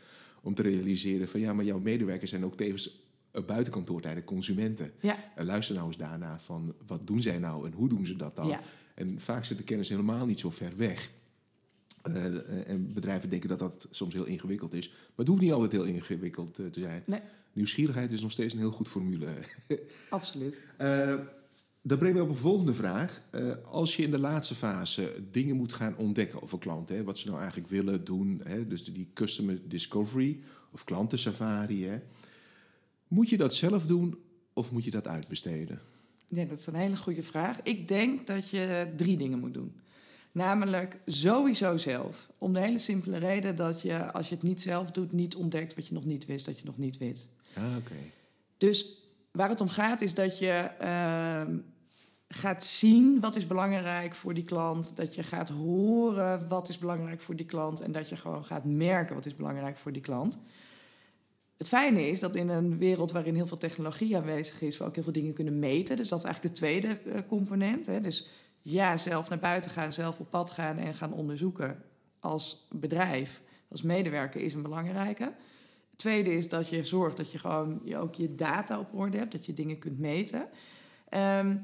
om 0.43 0.55
te 0.55 0.63
realiseren 0.63 1.29
van 1.29 1.41
ja, 1.41 1.53
maar 1.53 1.65
jouw 1.65 1.81
medewerkers 1.81 2.31
zijn 2.31 2.45
ook 2.45 2.57
tevens 2.57 3.04
buitenkantoortijden 3.43 4.25
consumenten. 4.25 4.93
Ja. 5.01 5.17
En 5.35 5.45
luister 5.45 5.75
nou 5.75 5.87
eens 5.87 5.97
daarna 5.97 6.39
van 6.41 6.75
wat 6.87 7.07
doen 7.07 7.23
zij 7.23 7.39
nou 7.39 7.67
en 7.67 7.73
hoe 7.73 7.89
doen 7.89 8.07
ze 8.07 8.17
dat 8.17 8.37
dan? 8.37 8.47
Ja. 8.47 8.61
En 8.95 9.21
vaak 9.21 9.45
zit 9.45 9.59
de 9.59 9.65
kennis 9.65 9.89
helemaal 9.89 10.27
niet 10.27 10.41
zo 10.41 10.51
ver 10.51 10.77
weg. 10.77 11.11
Uh, 12.09 12.69
en 12.69 12.93
bedrijven 12.93 13.31
denken 13.31 13.49
dat 13.49 13.59
dat 13.59 13.89
soms 13.91 14.15
heel 14.15 14.25
ingewikkeld 14.25 14.73
is. 14.73 14.89
Maar 14.89 14.99
het 15.17 15.29
hoeft 15.29 15.41
niet 15.41 15.53
altijd 15.53 15.73
heel 15.73 15.85
ingewikkeld 15.85 16.59
uh, 16.59 16.67
te 16.67 16.81
zijn. 16.81 17.03
Nee. 17.07 17.21
Nieuwsgierigheid 17.53 18.13
is 18.13 18.21
nog 18.21 18.33
steeds 18.33 18.53
een 18.53 18.59
heel 18.59 18.71
goed 18.71 18.89
formule. 18.89 19.35
Absoluut. 20.11 20.59
Uh, 20.81 21.15
dat 21.83 21.99
brengt 21.99 22.17
me 22.17 22.23
op 22.23 22.29
een 22.29 22.37
volgende 22.37 22.73
vraag. 22.73 23.21
als 23.65 23.97
je 23.97 24.03
in 24.03 24.11
de 24.11 24.19
laatste 24.19 24.55
fase 24.55 25.13
dingen 25.31 25.57
moet 25.57 25.73
gaan 25.73 25.97
ontdekken 25.97 26.43
over 26.43 26.59
klanten, 26.59 26.97
hè, 26.97 27.05
wat 27.05 27.19
ze 27.19 27.27
nou 27.27 27.39
eigenlijk 27.39 27.69
willen 27.69 28.05
doen, 28.05 28.41
hè, 28.45 28.67
dus 28.67 28.85
die 28.85 29.11
customer 29.15 29.61
discovery 29.69 30.41
of 30.73 30.85
klantensafari, 30.85 31.85
hè, 31.87 32.01
moet 33.15 33.29
je 33.29 33.37
dat 33.37 33.55
zelf 33.55 33.87
doen 33.87 34.19
of 34.53 34.71
moet 34.71 34.85
je 34.85 34.91
dat 34.91 35.09
uitbesteden? 35.09 35.81
Ja, 36.27 36.45
dat 36.45 36.59
is 36.59 36.67
een 36.67 36.75
hele 36.75 36.97
goede 36.97 37.23
vraag. 37.23 37.63
Ik 37.63 37.89
denk 37.89 38.27
dat 38.27 38.51
je 38.51 38.93
drie 38.97 39.17
dingen 39.17 39.39
moet 39.39 39.55
doen. 39.55 39.81
Namelijk 40.33 40.99
sowieso 41.07 41.77
zelf. 41.77 42.29
Om 42.39 42.53
de 42.53 42.61
hele 42.61 42.79
simpele 42.79 43.17
reden 43.17 43.57
dat 43.57 43.83
je, 43.83 44.13
als 44.13 44.29
je 44.29 44.35
het 44.35 44.45
niet 44.45 44.63
zelf 44.63 44.91
doet, 44.91 45.13
niet 45.13 45.35
ontdekt 45.35 45.75
wat 45.75 45.87
je 45.87 45.95
nog 45.95 46.05
niet 46.05 46.27
wist, 46.27 46.47
dat 46.47 46.59
je 46.59 46.65
nog 46.65 46.79
niet 46.79 46.99
wist. 46.99 47.29
Ah, 47.57 47.77
oké. 47.77 47.95
Dus 48.57 48.99
waar 49.31 49.49
het 49.49 49.61
om 49.61 49.69
gaat 49.69 50.01
is 50.01 50.15
dat 50.15 50.39
je 50.39 50.53
ehm, 50.79 51.57
gaat 52.29 52.65
zien 52.65 53.21
wat 53.21 53.37
is 53.37 53.47
belangrijk 53.47 54.15
voor 54.15 54.35
die 54.35 54.45
klant. 54.45 54.97
Dat 54.97 55.15
je 55.15 55.23
gaat 55.23 55.49
horen 55.49 56.49
wat 56.49 56.69
is 56.69 56.79
belangrijk 56.79 57.21
voor 57.21 57.37
die 57.37 57.47
klant. 57.47 57.81
En 57.81 57.93
dat 57.93 58.09
je 58.09 58.17
gewoon 58.17 58.45
gaat 58.45 58.65
merken 58.65 59.15
wat 59.15 59.27
is 59.27 59.35
belangrijk 59.35 59.77
voor 59.77 59.93
die 59.93 60.03
klant. 60.03 60.39
Het 61.57 61.69
fijne 61.69 62.09
is 62.09 62.21
dat 62.21 62.37
in 62.37 62.49
een 62.49 62.79
wereld 62.79 63.13
waarin 63.13 63.35
heel 63.35 63.47
veel 63.47 63.57
technologie 63.57 64.17
aanwezig 64.17 64.61
is, 64.61 64.79
we 64.79 64.85
ook 64.85 64.95
heel 64.95 65.05
veel 65.05 65.13
dingen 65.13 65.35
kunnen 65.35 65.59
meten. 65.59 65.97
Dus 65.97 66.09
dat 66.09 66.19
is 66.19 66.25
eigenlijk 66.25 66.55
de 66.55 66.61
tweede 66.61 66.89
eh, 66.89 67.21
component. 67.29 67.87
Hè. 67.87 68.01
Dus 68.01 68.29
ja, 68.61 68.97
zelf 68.97 69.29
naar 69.29 69.39
buiten 69.39 69.71
gaan, 69.71 69.93
zelf 69.93 70.21
op 70.21 70.31
pad 70.31 70.51
gaan 70.51 70.79
en 70.79 70.95
gaan 70.95 71.13
onderzoeken 71.13 71.83
als 72.21 72.67
bedrijf, 72.71 73.43
als 73.69 73.83
medewerker 73.83 74.41
is 74.41 74.55
een 74.55 74.63
belangrijke. 74.63 75.25
Het 75.25 75.99
tweede 75.99 76.35
is 76.35 76.49
dat 76.49 76.69
je 76.69 76.85
zorgt 76.85 77.17
dat 77.17 77.33
je 77.33 77.39
gewoon 77.39 77.81
je 77.85 77.97
ook 77.97 78.15
je 78.15 78.35
data 78.35 78.79
op 78.79 78.95
orde 78.95 79.19
hebt, 79.19 79.33
dat 79.33 79.47
je 79.47 79.53
dingen 79.53 79.79
kunt 79.79 79.99
meten. 79.99 80.49
Ehm, 81.09 81.57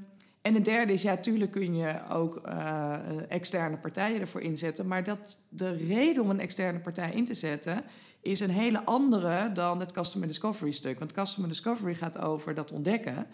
en 0.43 0.55
het 0.55 0.65
derde 0.65 0.93
is, 0.93 1.03
ja, 1.03 1.17
tuurlijk 1.17 1.51
kun 1.51 1.77
je 1.77 2.09
ook 2.09 2.47
uh, 2.47 2.99
externe 3.29 3.77
partijen 3.77 4.21
ervoor 4.21 4.41
inzetten. 4.41 4.87
Maar 4.87 5.05
dat 5.05 5.39
de 5.49 5.77
reden 5.77 6.23
om 6.23 6.31
een 6.31 6.41
externe 6.41 6.81
partij 6.81 7.13
in 7.13 7.25
te 7.25 7.35
zetten, 7.35 7.85
is 8.23 8.41
een 8.41 8.51
hele 8.51 8.85
andere 8.85 9.53
dan 9.53 9.81
het 9.81 9.93
Customer 9.93 10.29
Discovery 10.29 10.71
stuk. 10.71 10.99
Want 10.99 11.13
Customer 11.13 11.49
Discovery 11.49 11.95
gaat 11.95 12.19
over 12.19 12.55
dat 12.55 12.73
ontdekken. 12.73 13.27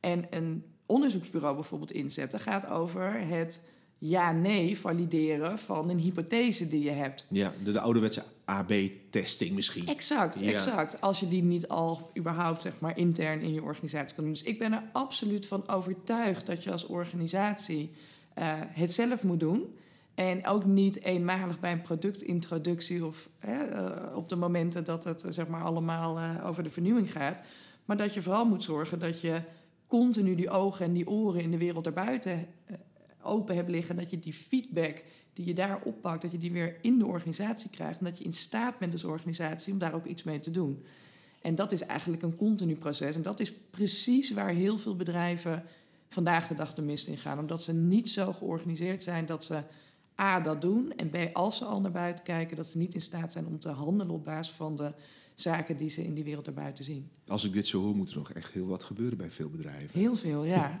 En 0.00 0.26
een 0.30 0.64
onderzoeksbureau 0.86 1.54
bijvoorbeeld 1.54 1.92
inzetten 1.92 2.40
gaat 2.40 2.66
over 2.66 3.26
het 3.26 3.68
ja-nee 3.98 4.78
valideren 4.78 5.58
van 5.58 5.88
een 5.90 5.98
hypothese 5.98 6.68
die 6.68 6.82
je 6.82 6.90
hebt. 6.90 7.26
Ja, 7.28 7.52
de, 7.64 7.72
de 7.72 7.80
ouderwetse 7.80 8.22
AB-testing 8.44 9.54
misschien. 9.54 9.86
Exact, 9.86 10.40
Ja. 10.40 10.50
exact. 10.50 11.00
Als 11.00 11.20
je 11.20 11.28
die 11.28 11.42
niet 11.42 11.68
al 11.68 12.10
überhaupt 12.18 12.62
zeg 12.62 12.80
maar, 12.80 12.98
intern 12.98 13.40
in 13.40 13.52
je 13.54 13.62
organisatie 13.62 14.14
kan 14.14 14.24
doen. 14.24 14.32
Dus 14.32 14.42
ik 14.42 14.58
ben 14.58 14.72
er 14.72 14.82
absoluut 14.92 15.46
van 15.46 15.68
overtuigd 15.68 16.46
dat 16.46 16.64
je 16.64 16.72
als 16.72 16.86
organisatie 16.86 17.90
eh, 18.34 18.52
het 18.56 18.92
zelf 18.92 19.22
moet 19.22 19.40
doen. 19.40 19.74
En 20.14 20.46
ook 20.46 20.64
niet 20.64 21.02
eenmalig 21.02 21.60
bij 21.60 21.72
een 21.72 21.80
productintroductie 21.80 23.06
of 23.06 23.28
hè, 23.38 23.64
eh, 23.64 24.16
op 24.16 24.28
de 24.28 24.36
momenten 24.36 24.84
dat 24.84 25.04
het 25.04 25.24
eh, 25.24 25.30
zeg 25.30 25.48
maar, 25.48 25.62
allemaal 25.62 26.18
eh, 26.18 26.46
over 26.46 26.62
de 26.62 26.70
vernieuwing 26.70 27.12
gaat. 27.12 27.42
Maar 27.84 27.96
dat 27.96 28.14
je 28.14 28.22
vooral 28.22 28.44
moet 28.44 28.62
zorgen 28.62 28.98
dat 28.98 29.20
je 29.20 29.42
continu 29.98 30.34
die 30.34 30.50
ogen 30.50 30.84
en 30.84 30.92
die 30.92 31.08
oren 31.08 31.42
in 31.42 31.50
de 31.50 31.58
wereld 31.58 31.86
erbuiten 31.86 32.46
eh, 32.64 32.76
open 33.22 33.54
hebt 33.54 33.70
liggen. 33.70 33.96
Dat 33.96 34.10
je 34.10 34.18
die 34.18 34.32
feedback 34.32 35.02
die 35.32 35.46
je 35.46 35.54
daar 35.54 35.80
oppakt, 35.84 36.22
dat 36.22 36.32
je 36.32 36.38
die 36.38 36.52
weer 36.52 36.76
in 36.82 36.98
de 36.98 37.06
organisatie 37.06 37.70
krijgt. 37.70 37.98
En 37.98 38.04
dat 38.04 38.18
je 38.18 38.24
in 38.24 38.32
staat 38.32 38.78
bent 38.78 38.92
als 38.92 39.04
organisatie 39.04 39.72
om 39.72 39.78
daar 39.78 39.94
ook 39.94 40.04
iets 40.04 40.22
mee 40.22 40.40
te 40.40 40.50
doen. 40.50 40.84
En 41.42 41.54
dat 41.54 41.72
is 41.72 41.82
eigenlijk 41.82 42.22
een 42.22 42.36
continu 42.36 42.74
proces. 42.74 43.16
En 43.16 43.22
dat 43.22 43.40
is 43.40 43.52
precies 43.70 44.32
waar 44.32 44.48
heel 44.48 44.78
veel 44.78 44.96
bedrijven 44.96 45.64
vandaag 46.08 46.46
de 46.48 46.54
dag 46.54 46.74
de 46.74 46.82
mist 46.82 47.06
in 47.06 47.18
gaan. 47.18 47.38
Omdat 47.38 47.62
ze 47.62 47.72
niet 47.72 48.10
zo 48.10 48.32
georganiseerd 48.32 49.02
zijn 49.02 49.26
dat 49.26 49.44
ze 49.44 49.62
A, 50.20 50.40
dat 50.40 50.60
doen. 50.60 50.92
En 50.96 51.10
B, 51.10 51.16
als 51.32 51.56
ze 51.56 51.64
al 51.64 51.80
naar 51.80 51.90
buiten 51.90 52.24
kijken, 52.24 52.56
dat 52.56 52.66
ze 52.66 52.78
niet 52.78 52.94
in 52.94 53.00
staat 53.00 53.32
zijn 53.32 53.46
om 53.46 53.58
te 53.58 53.68
handelen 53.68 54.14
op 54.14 54.24
basis 54.24 54.54
van 54.54 54.76
de 54.76 54.92
zaken 55.34 55.76
die 55.76 55.88
ze 55.88 56.04
in 56.04 56.14
die 56.14 56.24
wereld 56.24 56.46
erbuiten 56.46 56.84
zien. 56.84 57.10
Als 57.26 57.44
ik 57.44 57.52
dit 57.52 57.66
zo 57.66 57.80
hoor, 57.80 57.96
moet 57.96 58.10
er 58.10 58.16
nog 58.16 58.32
echt 58.32 58.52
heel 58.52 58.66
wat 58.66 58.84
gebeuren 58.84 59.18
bij 59.18 59.30
veel 59.30 59.50
bedrijven. 59.50 60.00
Heel 60.00 60.14
veel, 60.14 60.46
ja. 60.46 60.80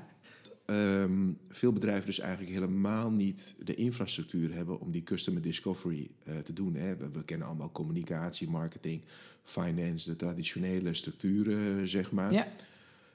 Ehm, 0.66 1.32
veel 1.48 1.72
bedrijven 1.72 2.06
dus 2.06 2.18
eigenlijk 2.18 2.52
helemaal 2.52 3.10
niet 3.10 3.54
de 3.64 3.74
infrastructuur 3.74 4.54
hebben 4.54 4.80
om 4.80 4.90
die 4.90 5.02
customer 5.02 5.42
discovery 5.42 6.10
eh, 6.24 6.38
te 6.38 6.52
doen. 6.52 6.74
Hè. 6.74 6.96
We, 6.96 7.08
we 7.08 7.24
kennen 7.24 7.46
allemaal 7.46 7.72
communicatie, 7.72 8.50
marketing, 8.50 9.02
finance, 9.42 10.10
de 10.10 10.16
traditionele 10.16 10.94
structuren, 10.94 11.88
zeg 11.88 12.12
maar. 12.12 12.32
ja. 12.32 12.46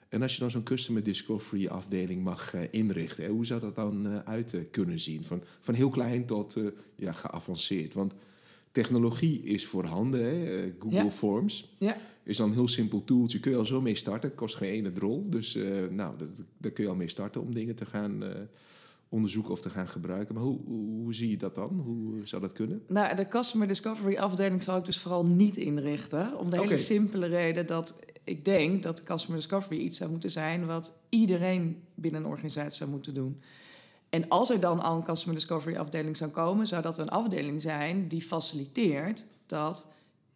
En 0.10 0.22
als 0.22 0.34
je 0.34 0.40
dan 0.40 0.52
zo'n 0.52 0.64
customer 0.64 1.04
discovery 1.04 1.68
afdeling 1.68 2.24
mag 2.24 2.54
eh, 2.54 2.62
inrichten, 2.72 3.24
hè, 3.24 3.30
hoe 3.30 3.46
zou 3.46 3.60
dat 3.60 3.76
dan 3.76 4.08
eh, 4.08 4.20
uit 4.26 4.54
eh, 4.54 4.62
kunnen 4.72 5.00
zien? 5.00 5.24
Van, 5.24 5.42
van 5.60 5.74
heel 5.74 5.90
klein 5.90 6.26
tot 6.26 6.58
ja, 6.96 7.12
geavanceerd. 7.12 7.94
Want 7.94 8.14
technologie 8.72 9.44
is 9.44 9.66
voorhanden. 9.66 10.24
Hè? 10.24 10.74
Google 10.80 11.04
Ja. 11.04 11.10
Forms 11.10 11.76
ja. 11.78 11.98
is 12.24 12.38
dan 12.38 12.50
een 12.50 12.56
heel 12.56 12.68
simpel 12.68 13.04
toeltje. 13.04 13.40
Kun 13.40 13.52
je 13.52 13.58
al 13.58 13.66
zo 13.66 13.82
mee 13.82 13.96
starten. 13.96 14.36
Kost 14.36 14.56
geen 14.56 14.72
ene 14.72 14.92
drol. 14.92 15.30
Dus 15.30 15.58
nou, 15.90 16.16
daar 16.58 16.72
kun 16.72 16.84
je 16.84 16.90
al 16.90 16.96
mee 16.96 17.10
starten 17.10 17.42
om 17.42 17.54
dingen 17.54 17.76
te 17.76 17.86
gaan 17.86 18.24
onderzoeken 19.10 19.52
of 19.52 19.62
te 19.62 19.70
gaan 19.70 19.88
gebruiken. 19.88 20.36
Maar 20.36 20.44
hoe, 20.44 20.60
hoe, 20.66 21.02
hoe 21.02 21.14
zie 21.14 21.30
je 21.30 21.38
dat 21.38 21.56
dan? 21.56 21.82
Hoe 21.86 22.22
zou 22.24 22.42
dat 22.42 22.52
kunnen? 22.52 22.84
Nou, 22.88 23.16
de 23.16 23.28
Customer 23.28 23.68
Discovery 23.68 24.18
afdeling 24.18 24.64
zal 24.64 24.78
ik 24.78 24.86
dus 24.86 25.00
vooral 25.00 25.26
niet 25.26 25.58
inrichten. 25.58 26.38
Om 26.38 26.50
de 26.50 26.60
hele 26.60 26.78
simpele 26.78 27.26
reden 27.26 27.68
dat 27.68 28.00
ik 28.28 28.46
denk 28.46 28.84
dat 28.84 29.04
Customer 29.04 29.40
Discovery 29.40 29.80
iets 29.80 29.98
zou 29.98 30.10
moeten 30.10 30.32
zijn 30.32 30.66
wat 30.66 31.00
iedereen 31.10 31.84
binnen 31.96 32.22
een 32.22 32.28
organisatie 32.28 32.78
zou 32.78 32.90
moeten 32.90 33.14
doen. 33.14 33.42
En 34.10 34.30
als 34.30 34.50
er 34.50 34.60
dan 34.60 34.80
al 34.80 34.96
een 34.96 35.04
Customer 35.04 35.36
Discovery 35.36 35.78
afdeling 35.78 36.18
zou 36.18 36.32
komen, 36.32 36.68
zou 36.68 36.82
dat 36.82 36.98
een 36.98 37.10
afdeling 37.10 37.62
zijn 37.62 38.08
die 38.08 38.22
faciliteert 38.22 39.26
dat 39.46 39.88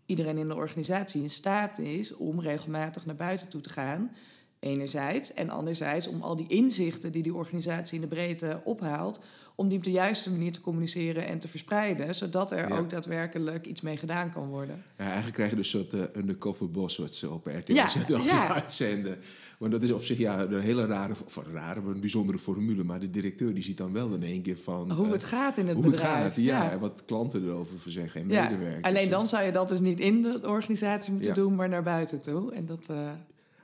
iedereen 0.06 0.38
in 0.38 0.48
de 0.48 0.56
organisatie 0.56 1.22
in 1.22 1.30
staat 1.30 1.80
is 1.80 2.14
om 2.14 2.40
regelmatig 2.40 3.06
naar 3.06 3.16
buiten 3.16 3.50
toe 3.50 3.62
te 3.62 3.70
gaan. 3.70 4.12
Enerzijds. 4.60 5.34
En 5.34 5.50
anderzijds 5.50 6.08
om 6.08 6.22
al 6.22 6.36
die 6.36 6.48
inzichten 6.48 7.12
die 7.12 7.24
die 7.24 7.34
organisatie 7.34 7.96
in 7.96 8.02
de 8.02 8.16
breedte 8.16 8.62
ophaalt, 8.64 9.20
om 9.62 9.68
die 9.70 9.78
op 9.78 9.84
de 9.84 9.92
juiste 9.92 10.32
manier 10.32 10.52
te 10.52 10.62
communiceren 10.62 11.28
en 11.28 11.40
te 11.40 11.48
verspreiden, 11.48 12.16
zodat 12.16 12.52
er 12.52 12.70
Ja. 12.70 12.78
ook 12.78 12.90
daadwerkelijk 12.90 13.66
iets 13.66 13.82
mee 13.82 13.98
gedaan 13.98 14.32
kan 14.34 14.48
worden. 14.48 14.84
Ja, 14.98 15.04
eigenlijk 15.06 15.34
krijg 15.34 15.50
je 15.50 15.56
dus 15.56 15.74
een 15.74 15.80
soort 15.80 15.94
eh, 15.94 16.22
undercover 16.22 16.72
boss 16.72 16.98
wat 16.98 17.14
ze 17.16 17.30
op 17.30 17.46
RTL 17.46 17.74
Ja, 17.74 17.90
ja. 18.24 18.54
uitzenden. 18.54 19.18
Want 19.58 19.72
dat 19.74 19.84
is 19.84 19.92
op 19.92 20.04
zich 20.04 20.18
ja, 20.18 20.42
een 20.42 20.60
hele 20.62 20.86
rare, 20.86 21.14
of 21.26 21.36
een 21.36 21.52
rare, 21.54 21.82
maar 21.82 21.94
een 21.94 22.00
bijzondere 22.00 22.38
formule. 22.40 22.84
Maar 22.84 23.00
de 23.00 23.10
directeur 23.10 23.54
die 23.54 23.64
ziet 23.64 23.78
dan 23.78 23.94
wel 23.94 24.14
in 24.14 24.24
één 24.24 24.42
keer 24.42 24.58
van... 24.58 24.92
Hoe 24.92 25.06
eh, 25.06 25.12
het 25.12 25.24
gaat 25.24 25.58
in 25.58 25.68
het 25.68 25.76
hoe 25.76 25.86
het 25.86 25.94
bedrijf. 25.94 26.24
gaat, 26.24 26.36
ja, 26.36 26.72
en 26.72 26.80
wat 26.80 27.04
klanten 27.06 27.44
erover 27.46 27.92
zeggen 27.92 28.22
en 28.22 28.28
medewerkers. 28.28 28.82
Alleen 28.84 29.10
dan 29.10 29.28
zou 29.28 29.44
je 29.44 29.52
dat 29.52 29.70
dus 29.70 29.80
niet 29.80 30.00
in 30.00 30.22
de 30.22 30.40
organisatie 30.48 31.14
moeten 31.14 31.34
doen, 31.34 31.56
maar 31.56 31.70
naar 31.70 31.84
buiten 31.84 32.22
toe. 32.22 32.54
En 32.54 32.66
dat, 32.66 32.88
eh, 32.90 33.10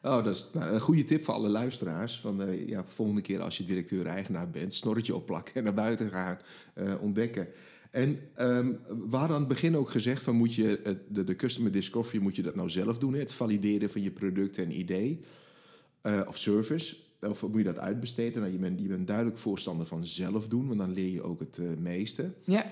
Oh, 0.08 0.24
dat 0.24 0.36
is 0.36 0.48
nou, 0.54 0.74
een 0.74 0.80
goede 0.80 1.04
tip 1.04 1.24
voor 1.24 1.34
alle 1.34 1.50
luisteraars. 1.50 2.20
Van, 2.20 2.42
eh, 2.42 2.68
ja, 2.68 2.86
volgende 2.86 3.22
keer 3.22 3.42
als 3.42 3.58
je 3.58 3.64
directeur-eigenaar 3.64 4.50
bent, 4.50 4.74
snorretje 4.74 5.16
opplakken 5.16 5.54
en 5.56 5.64
naar 5.64 5.74
buiten 5.74 6.10
gaan 6.10 6.38
eh, 6.74 6.94
ontdekken. 7.02 7.48
En 7.92 8.20
ehm 8.34 8.72
we 9.10 9.16
hadden 9.18 9.36
aan 9.36 9.42
het 9.42 9.48
begin 9.48 9.78
ook 9.78 9.90
gezegd 9.90 10.24
van 10.24 10.36
moet 10.36 10.54
je 10.56 10.98
de, 11.10 11.24
de 11.24 11.36
customer 11.36 11.72
discovery 11.72 12.22
moet 12.22 12.36
je 12.36 12.42
dat 12.42 12.56
nou 12.56 12.70
zelf 12.70 12.98
doen, 12.98 13.14
het 13.14 13.34
valideren 13.34 13.90
van 13.90 14.02
je 14.02 14.12
product 14.12 14.58
en 14.58 14.80
idee 14.80 15.20
eh, 16.02 16.22
of 16.28 16.38
service. 16.38 16.96
Of 17.22 17.42
moet 17.42 17.58
je 17.58 17.64
dat 17.64 17.78
uitbesteden? 17.78 18.42
Nou, 18.42 18.52
je, 18.54 18.60
bent, 18.60 18.80
je 18.80 18.88
bent 18.88 19.08
duidelijk 19.08 19.38
voorstander 19.38 19.86
van 19.86 20.06
zelf 20.06 20.48
doen, 20.48 20.68
want 20.68 20.80
dan 20.80 20.94
leer 20.94 21.12
je 21.12 21.22
ook 21.22 21.40
het 21.40 21.60
meeste. 21.80 22.32
ja. 22.46 22.66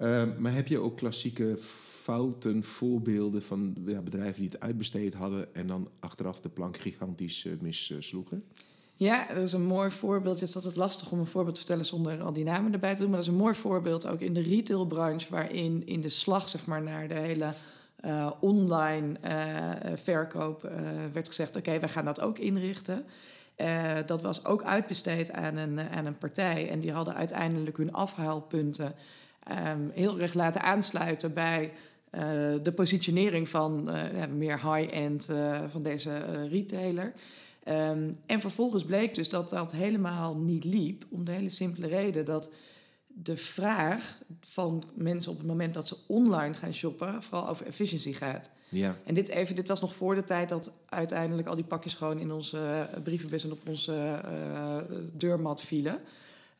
Ehm, 0.00 0.30
maar 0.38 0.54
heb 0.54 0.68
je 0.68 0.78
ook 0.78 0.96
klassieke 0.96 1.56
fouten, 2.02 2.64
voorbeelden 2.64 3.42
van 3.42 3.76
ja, 3.86 4.00
bedrijven 4.00 4.40
die 4.40 4.50
het 4.50 4.60
uitbesteed 4.60 5.14
hadden 5.14 5.54
en 5.54 5.66
dan 5.66 5.88
achteraf 5.98 6.40
de 6.40 6.48
plank 6.48 6.76
gigantisch 6.76 7.44
eh, 7.44 7.52
missloegen? 7.60 8.44
ja, 8.94 9.26
dat 9.26 9.42
is 9.42 9.52
een 9.52 9.66
mooi 9.66 9.90
voorbeeld. 9.90 10.40
Het 10.40 10.48
is 10.48 10.56
altijd 10.56 10.76
lastig 10.76 11.12
om 11.12 11.18
een 11.18 11.26
voorbeeld 11.26 11.54
te 11.54 11.60
vertellen 11.60 11.86
zonder 11.86 12.22
al 12.22 12.32
die 12.32 12.44
namen 12.44 12.72
erbij 12.72 12.92
te 12.92 12.98
doen. 13.00 13.08
Maar 13.08 13.18
dat 13.18 13.26
is 13.26 13.32
een 13.32 13.40
mooi 13.40 13.54
voorbeeld 13.54 14.06
ook 14.06 14.20
in 14.20 14.34
de 14.34 14.42
retailbranche, 14.42 15.30
waarin 15.30 15.86
in 15.86 16.00
de 16.00 16.08
slag 16.08 16.48
zeg 16.48 16.66
maar, 16.66 16.82
naar 16.82 17.08
de 17.08 17.14
hele 17.14 17.52
eh, 17.96 18.30
online 18.40 19.18
eh, 19.20 19.92
verkoop 19.94 20.70
werd 21.12 21.26
gezegd: 21.26 21.56
oké, 21.56 21.78
wij 21.78 21.88
gaan 21.88 22.04
dat 22.04 22.20
ook 22.20 22.38
inrichten. 22.38 23.04
Dat 24.06 24.22
was 24.22 24.44
ook 24.44 24.62
uitbesteed 24.62 25.32
aan 25.32 25.56
een, 25.56 25.80
aan 25.80 26.06
een 26.06 26.18
partij. 26.18 26.70
En 26.70 26.80
die 26.80 26.92
hadden 26.92 27.14
uiteindelijk 27.14 27.76
hun 27.76 27.92
afhaalpunten 27.92 28.94
ehm, 29.50 29.88
heel 29.92 30.20
erg 30.20 30.34
laten 30.34 30.62
aansluiten 30.62 31.34
bij 31.34 31.72
eh, 32.10 32.22
de 32.62 32.72
positionering 32.74 33.48
van 33.48 33.90
eh, 33.90 34.26
meer 34.26 34.74
high-end 34.74 35.28
eh, 35.28 35.60
van 35.66 35.82
deze 35.82 36.46
retailer. 36.48 37.12
Ehm, 37.64 38.12
en 38.26 38.40
vervolgens 38.40 38.84
bleek 38.84 39.14
dus 39.14 39.28
dat 39.28 39.50
dat 39.50 39.72
helemaal 39.72 40.36
niet 40.36 40.64
liep. 40.64 41.04
Om 41.10 41.24
de 41.24 41.32
hele 41.32 41.48
simpele 41.48 41.86
reden 41.86 42.24
dat 42.24 42.52
de 43.06 43.36
vraag 43.36 44.18
van 44.40 44.82
mensen 44.94 45.32
op 45.32 45.38
het 45.38 45.46
moment 45.46 45.74
dat 45.74 45.88
ze 45.88 45.96
online 46.06 46.54
gaan 46.54 46.74
shoppen, 46.74 47.22
vooral 47.22 47.48
over 47.48 47.66
efficiëntie 47.66 48.14
gaat. 48.14 48.50
Ja, 48.68 48.96
En 49.04 49.14
dit, 49.14 49.28
even, 49.28 49.54
dit 49.54 49.68
was 49.68 49.80
nog 49.80 49.94
voor 49.94 50.14
de 50.14 50.24
tijd 50.24 50.48
dat 50.48 50.72
uiteindelijk 50.88 51.48
al 51.48 51.54
die 51.54 51.64
pakjes 51.64 51.94
gewoon 51.94 52.18
in 52.18 52.32
onze 52.32 52.88
brievenbus 53.02 53.44
en 53.44 53.52
op 53.52 53.68
onze 53.68 54.20
deurmat 55.12 55.60
vielen. 55.60 56.00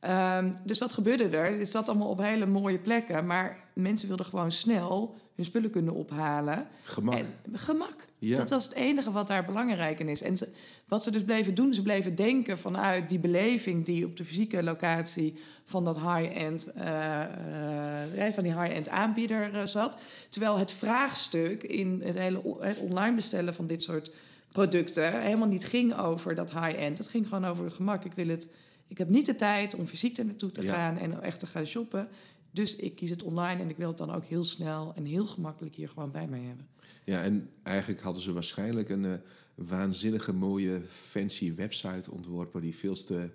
Ehm, 0.00 0.52
dus 0.64 0.78
wat 0.78 0.94
gebeurde 0.94 1.28
er? 1.28 1.58
Het 1.58 1.70
zat 1.70 1.88
allemaal 1.88 2.08
op 2.08 2.18
hele 2.18 2.46
mooie 2.46 2.78
plekken, 2.78 3.26
maar 3.26 3.56
mensen 3.72 4.08
wilden 4.08 4.26
gewoon 4.26 4.52
snel 4.52 5.14
hun 5.34 5.44
spullen 5.44 5.70
kunnen 5.70 5.94
ophalen. 5.94 6.66
Gemak. 6.82 7.14
En, 7.14 7.34
gemak. 7.52 8.06
Ja. 8.18 8.36
Dat 8.36 8.50
was 8.50 8.64
het 8.64 8.74
enige 8.74 9.10
wat 9.10 9.28
daar 9.28 9.44
belangrijk 9.44 10.00
in 10.00 10.08
is. 10.08 10.22
En 10.22 10.36
ze, 10.36 10.48
wat 10.88 11.02
ze 11.02 11.10
dus 11.10 11.24
bleven 11.24 11.54
doen, 11.54 11.74
ze 11.74 11.82
bleven 11.82 12.14
denken 12.14 12.58
vanuit 12.58 13.08
die 13.08 13.18
beleving 13.18 13.84
die 13.84 14.04
op 14.04 14.16
de 14.16 14.24
fysieke 14.24 14.62
locatie 14.62 15.34
van 15.64 15.84
dat 15.84 16.00
high-end, 16.00 16.72
eh, 16.72 18.26
eh, 18.26 18.32
van 18.32 18.42
die 18.42 18.60
high-end 18.60 18.88
aanbieder 18.88 19.54
eh, 19.54 19.66
zat. 19.66 19.98
Terwijl 20.28 20.58
het 20.58 20.72
vraagstuk 20.72 21.62
in 21.62 22.00
het 22.04 22.18
hele 22.18 22.56
het 22.60 22.78
online 22.78 23.14
bestellen 23.14 23.54
van 23.54 23.66
dit 23.66 23.82
soort 23.82 24.12
producten 24.52 25.22
helemaal 25.22 25.48
niet 25.48 25.64
ging 25.64 25.98
over 25.98 26.34
dat 26.34 26.52
high-end. 26.52 26.98
Het 26.98 27.08
ging 27.08 27.28
gewoon 27.28 27.46
over 27.46 27.64
het 27.64 27.74
gemak. 27.74 28.04
Ik 28.04 28.12
wil 28.12 28.28
het. 28.28 28.52
Ik 28.90 28.98
heb 28.98 29.08
niet 29.08 29.26
de 29.26 29.34
tijd 29.34 29.74
om 29.74 29.86
fysiek 29.86 30.18
er 30.18 30.24
naartoe 30.24 30.50
te 30.50 30.62
Ja. 30.62 30.72
gaan 30.74 30.98
en 30.98 31.22
echt 31.22 31.40
te 31.40 31.46
gaan 31.46 31.66
shoppen. 31.66 32.08
Dus 32.50 32.76
ik 32.76 32.94
kies 32.96 33.10
het 33.10 33.22
online 33.22 33.62
en 33.62 33.68
ik 33.68 33.76
wil 33.76 33.88
het 33.88 33.98
dan 33.98 34.12
ook 34.14 34.24
heel 34.24 34.44
snel 34.44 34.92
en 34.96 35.04
heel 35.04 35.26
gemakkelijk 35.26 35.74
hier 35.74 35.88
gewoon 35.88 36.10
bij 36.10 36.26
mij 36.28 36.40
hebben. 36.40 36.66
Ja, 37.04 37.22
en 37.22 37.50
eigenlijk 37.62 38.00
hadden 38.00 38.22
ze 38.22 38.32
waarschijnlijk 38.32 38.88
een 38.88 39.04
eh, 39.04 39.12
waanzinnige 39.54 40.32
mooie 40.32 40.80
fancy 40.90 41.54
website 41.54 42.10
ontworpen 42.10 42.60
die 42.60 42.76
veel 42.76 42.94
te, 42.94 43.30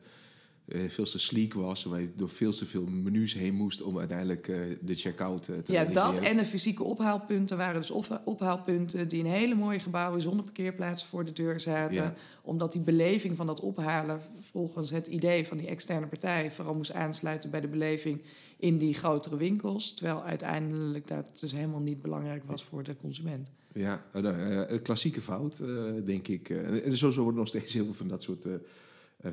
eh, 0.67 0.89
veel 0.89 1.06
te 1.06 1.19
sleek 1.19 1.54
was, 1.54 1.84
waar 1.84 2.01
je 2.01 2.10
door 2.15 2.30
veel 2.30 2.51
te 2.51 2.65
veel 2.65 2.86
menus 2.86 3.34
heen 3.34 3.54
moest 3.54 3.82
om 3.82 3.99
uiteindelijk 3.99 4.47
eh, 4.47 4.58
de 4.82 4.93
checkout 4.95 5.47
eh, 5.47 5.58
te 5.58 5.71
Ja, 5.71 5.82
realiseren. 5.82 6.13
dat 6.13 6.23
en 6.23 6.38
de 6.38 6.45
fysieke 6.45 6.84
ophaalpunten 6.84 7.58
waren 7.58 7.82
dus 7.82 7.91
op- 7.91 8.21
ophaalpunten 8.23 9.08
die 9.08 9.19
in 9.19 9.25
hele 9.25 9.56
mooie 9.56 9.80
gebouwen 9.80 10.21
zonder 10.21 10.43
parkeerplaatsen 10.45 11.08
voor 11.10 11.25
de 11.25 11.34
deur 11.34 11.60
zaten. 11.60 12.01
Ja. 12.01 12.13
Omdat 12.41 12.71
die 12.71 12.82
beleving 12.82 13.36
van 13.38 13.45
dat 13.47 13.60
ophalen 13.60 14.21
volgens 14.51 14.89
het 14.89 15.08
idee 15.08 15.47
van 15.47 15.58
die 15.58 15.67
externe 15.67 16.08
partij 16.08 16.51
vooral 16.51 16.75
moest 16.75 16.93
aansluiten 16.93 17.49
bij 17.49 17.62
de 17.62 17.67
beleving 17.67 18.21
in 18.58 18.78
die 18.78 18.93
grotere 18.93 19.38
winkels. 19.38 19.93
Terwijl 19.93 20.23
uiteindelijk 20.23 21.08
dat 21.08 21.39
dus 21.39 21.51
helemaal 21.51 21.80
niet 21.82 22.01
belangrijk 22.01 22.43
was 22.45 22.63
voor 22.63 22.84
de 22.84 22.95
consument. 22.97 23.51
Ja, 23.73 24.04
nou, 24.13 24.28
een 24.67 24.82
klassieke 24.82 25.21
fout, 25.21 25.62
denk 26.06 26.28
ik. 26.28 26.49
En 26.49 26.97
sowieso 26.97 27.21
worden 27.21 27.39
nog 27.39 27.47
steeds 27.47 27.73
heel 27.73 27.86
veel 27.86 27.93
van 27.93 28.08
dat 28.08 28.23
soort 28.23 28.47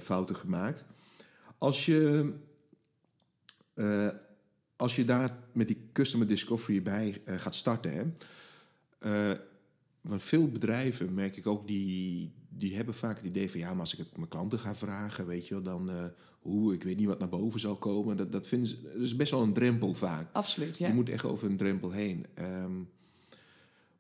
fouten 0.01 0.37
gemaakt. 0.37 0.85
Als 1.63 1.87
je, 1.87 2.33
eh, 3.75 4.09
als 4.77 4.97
je 4.97 5.05
daar 5.05 5.39
met 5.53 5.69
die 5.69 5.89
customer 5.93 6.27
discovery 6.27 6.83
bij 6.83 7.21
eh, 7.25 7.39
gaat 7.39 7.55
starten... 7.55 7.93
Hè, 7.93 8.13
eh, 9.33 9.39
want 10.01 10.23
veel 10.23 10.49
bedrijven, 10.49 11.15
merk 11.15 11.37
ik 11.37 11.47
ook, 11.47 11.67
die, 11.67 12.33
die 12.49 12.77
hebben 12.77 12.95
vaak 12.95 13.17
het 13.17 13.27
idee 13.27 13.51
van... 13.51 13.61
ja, 13.61 13.71
maar 13.71 13.81
als 13.81 13.93
ik 13.93 13.99
het 13.99 14.17
mijn 14.17 14.29
klanten 14.29 14.59
ga 14.59 14.75
vragen, 14.75 15.27
weet 15.27 15.49
je 15.49 15.55
wel, 15.55 15.63
dan... 15.63 15.91
eh, 15.91 16.05
hoe, 16.41 16.75
ik 16.75 16.83
weet 16.83 16.97
niet 16.97 17.07
wat 17.07 17.19
naar 17.19 17.29
boven 17.29 17.61
zal 17.61 17.77
komen. 17.77 18.17
Dat, 18.17 18.33
dat, 18.33 18.47
vinden 18.47 18.69
ze, 18.69 18.83
dat 18.83 19.03
is 19.03 19.17
best 19.17 19.31
wel 19.31 19.43
een 19.43 19.53
drempel 19.53 19.95
vaak. 19.95 20.29
Absoluut, 20.33 20.79
ja. 20.79 20.89
Je 20.89 20.95
moet 20.95 21.09
echt 21.09 21.25
over 21.25 21.51
een 21.51 21.57
drempel 21.57 21.91
heen. 21.91 22.27
Ehm, 22.35 22.81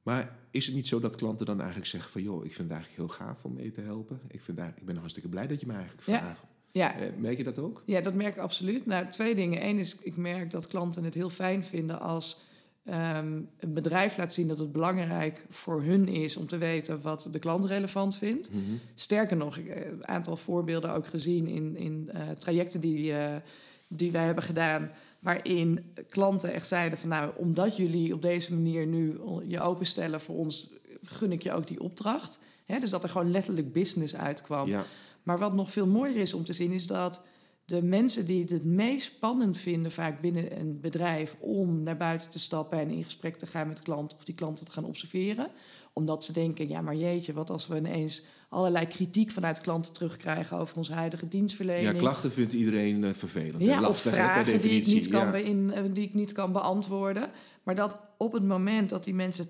maar 0.02 0.38
is 0.50 0.66
het 0.66 0.74
niet 0.74 0.86
zo 0.86 1.00
dat 1.00 1.16
klanten 1.16 1.46
dan 1.46 1.58
eigenlijk 1.58 1.90
zeggen 1.90 2.10
van... 2.10 2.22
joh, 2.22 2.44
ik 2.44 2.54
vind 2.54 2.68
het 2.68 2.78
eigenlijk 2.78 2.96
heel 2.96 3.26
gaaf 3.26 3.44
om 3.44 3.52
mee 3.52 3.70
te 3.70 3.80
helpen. 3.80 4.20
Ik, 4.28 4.40
vind 4.40 4.56
daar, 4.56 4.74
ik 4.76 4.84
ben 4.84 4.96
hartstikke 4.96 5.28
blij 5.28 5.46
dat 5.46 5.60
je 5.60 5.66
me 5.66 5.72
eigenlijk 5.72 6.02
vraagt. 6.02 6.40
Ja, 6.42 6.50
Eh, 6.72 7.06
merk 7.16 7.36
je 7.36 7.44
dat 7.44 7.58
ook? 7.58 7.82
Ja, 7.86 8.00
dat 8.00 8.14
merk 8.14 8.34
ik 8.34 8.42
absoluut. 8.42 8.86
Nou, 8.86 9.08
twee 9.08 9.34
dingen. 9.34 9.66
Eén 9.66 9.78
is, 9.78 9.96
ik 9.96 10.16
merk 10.16 10.50
dat 10.50 10.66
klanten 10.66 11.04
het 11.04 11.14
heel 11.14 11.30
fijn 11.30 11.64
vinden 11.64 12.00
als 12.00 12.38
ehm, 12.84 13.40
een 13.58 13.72
bedrijf 13.72 14.16
laat 14.16 14.32
zien 14.32 14.48
dat 14.48 14.58
het 14.58 14.72
belangrijk 14.72 15.46
voor 15.48 15.82
hun 15.82 16.08
is 16.08 16.36
om 16.36 16.46
te 16.46 16.58
weten 16.58 17.00
wat 17.00 17.28
de 17.30 17.38
klant 17.38 17.64
relevant 17.64 18.16
vindt. 18.16 18.50
Sterker 18.94 19.36
nog, 19.36 19.56
ik 19.56 19.68
heb 19.68 19.92
een 19.92 20.08
aantal 20.08 20.36
voorbeelden 20.36 20.94
ook 20.94 21.06
gezien 21.06 21.46
in, 21.46 21.76
in 21.76 22.10
eh, 22.12 22.30
trajecten 22.30 22.80
die, 22.80 23.12
eh, 23.12 23.36
die 23.88 24.10
wij 24.10 24.24
hebben 24.24 24.44
gedaan. 24.44 24.90
Waarin 25.18 25.94
klanten 26.08 26.52
echt 26.52 26.68
zeiden 26.68 26.98
van 26.98 27.08
nou, 27.08 27.30
omdat 27.36 27.76
jullie 27.76 28.14
op 28.14 28.22
deze 28.22 28.54
manier 28.54 28.86
nu 28.86 29.20
je 29.46 29.60
openstellen 29.60 30.20
voor 30.20 30.36
ons, 30.36 30.70
gun 31.02 31.32
ik 31.32 31.42
je 31.42 31.52
ook 31.52 31.66
die 31.66 31.80
opdracht. 31.80 32.40
Dus 32.80 32.90
dat 32.90 33.02
er 33.02 33.08
gewoon 33.08 33.30
letterlijk 33.30 33.72
business 33.72 34.16
uitkwam. 34.16 34.68
Ja, 34.68 34.84
Maar 35.22 35.38
wat 35.38 35.54
nog 35.54 35.70
veel 35.70 35.86
mooier 35.86 36.16
is 36.16 36.34
om 36.34 36.44
te 36.44 36.52
zien, 36.52 36.72
is 36.72 36.86
dat 36.86 37.26
de 37.64 37.82
mensen 37.82 38.26
die 38.26 38.40
het 38.40 38.50
het 38.50 38.64
meest 38.64 39.06
spannend 39.14 39.56
vinden, 39.58 39.92
vaak 39.92 40.20
binnen 40.20 40.58
een 40.60 40.80
bedrijf, 40.80 41.36
om 41.40 41.82
naar 41.82 41.96
buiten 41.96 42.30
te 42.30 42.38
stappen 42.38 42.78
en 42.78 42.90
in 42.90 43.04
gesprek 43.04 43.36
te 43.36 43.46
gaan 43.46 43.68
met 43.68 43.82
klanten 43.82 44.18
of 44.18 44.24
die 44.24 44.34
klanten 44.34 44.64
te 44.64 44.72
gaan 44.72 44.84
observeren. 44.84 45.48
Omdat 45.92 46.24
ze 46.24 46.32
denken, 46.32 46.68
ja, 46.68 46.80
maar 46.80 46.96
jeetje, 46.96 47.32
wat 47.32 47.50
als 47.50 47.66
we 47.66 47.76
ineens 47.76 48.22
allerlei 48.48 48.86
kritiek 48.86 49.30
vanuit 49.30 49.60
klanten 49.60 49.92
terugkrijgen 49.92 50.58
over 50.58 50.76
onze 50.76 50.92
huidige 50.92 51.28
dienstverlening. 51.28 51.92
ja, 51.92 51.98
klachten 51.98 52.32
vindt 52.32 52.52
iedereen 52.52 53.04
eh, 53.04 53.10
vervelend. 53.12 53.54
en 53.54 53.64
Ja, 53.66 53.76
of 53.80 53.86
lastig, 53.86 54.12
vragen 54.12 54.60
die 54.60 54.70
ik, 54.80 54.86
niet 54.86 55.08
kan 55.08 55.24
Ja. 55.24 55.30
beïn- 55.30 55.70
eh, 55.72 55.84
die 55.92 56.04
ik 56.04 56.14
niet 56.14 56.32
kan 56.32 56.52
beantwoorden. 56.52 57.30
Maar 57.62 57.74
dat 57.74 58.00
op 58.18 58.32
het 58.32 58.44
moment 58.44 58.90
dat 58.90 59.04
die 59.04 59.14
mensen 59.14 59.46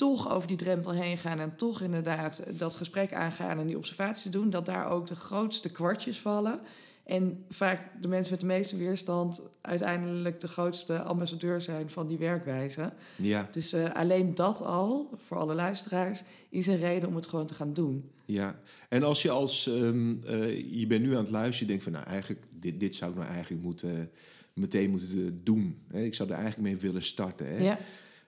toch 0.00 0.30
over 0.30 0.48
die 0.48 0.56
drempel 0.56 0.92
heen 0.92 1.18
gaan... 1.18 1.38
en 1.38 1.56
toch 1.56 1.80
inderdaad 1.80 2.44
dat 2.58 2.76
gesprek 2.76 3.12
aangaan 3.12 3.58
en 3.58 3.66
die 3.66 3.76
observaties 3.76 4.30
doen... 4.30 4.50
dat 4.50 4.66
daar 4.66 4.90
ook 4.90 5.06
de 5.06 5.16
grootste 5.16 5.70
kwartjes 5.70 6.18
vallen. 6.18 6.60
En 7.04 7.44
vaak 7.48 7.90
de 8.00 8.08
mensen 8.08 8.30
met 8.32 8.40
de 8.40 8.46
meeste 8.46 8.76
weerstand... 8.76 9.50
uiteindelijk 9.60 10.40
de 10.40 10.48
grootste 10.48 11.02
ambassadeur 11.02 11.60
zijn 11.60 11.90
van 11.90 12.06
die 12.08 12.18
werkwijze. 12.18 12.92
Ja, 13.16 13.48
Dus 13.50 13.72
eh, 13.72 13.94
alleen 13.94 14.34
dat 14.34 14.62
al, 14.62 15.10
voor 15.16 15.36
alle 15.36 15.54
luisteraars... 15.54 16.22
is 16.48 16.66
een 16.66 16.78
reden 16.78 17.08
om 17.08 17.14
het 17.14 17.26
gewoon 17.26 17.46
te 17.46 17.54
gaan 17.54 17.72
doen. 17.72 18.10
ja. 18.24 18.60
En 18.88 19.02
als 19.02 19.22
je 19.22 19.30
als... 19.30 19.66
ehm, 19.66 20.22
eh, 20.26 20.78
je 20.80 20.86
bent 20.86 21.02
nu 21.02 21.10
aan 21.16 21.22
het 21.22 21.30
luisteren, 21.30 21.60
je 21.60 21.66
denkt 21.66 21.82
van... 21.82 21.92
nou, 21.92 22.06
eigenlijk, 22.06 22.44
dit, 22.50 22.80
dit 22.80 22.94
zou 22.94 23.10
ik 23.10 23.16
nou 23.18 23.30
eigenlijk 23.30 23.62
moeten, 23.62 24.10
meteen 24.54 24.90
moeten 24.90 25.40
doen. 25.44 25.78
Hè? 25.92 26.00
Ik 26.02 26.14
zou 26.14 26.28
er 26.28 26.34
eigenlijk 26.34 26.68
mee 26.72 26.80
willen 26.80 27.02
starten. 27.02 27.46
Hè? 27.46 27.58
Ja. 27.64 27.78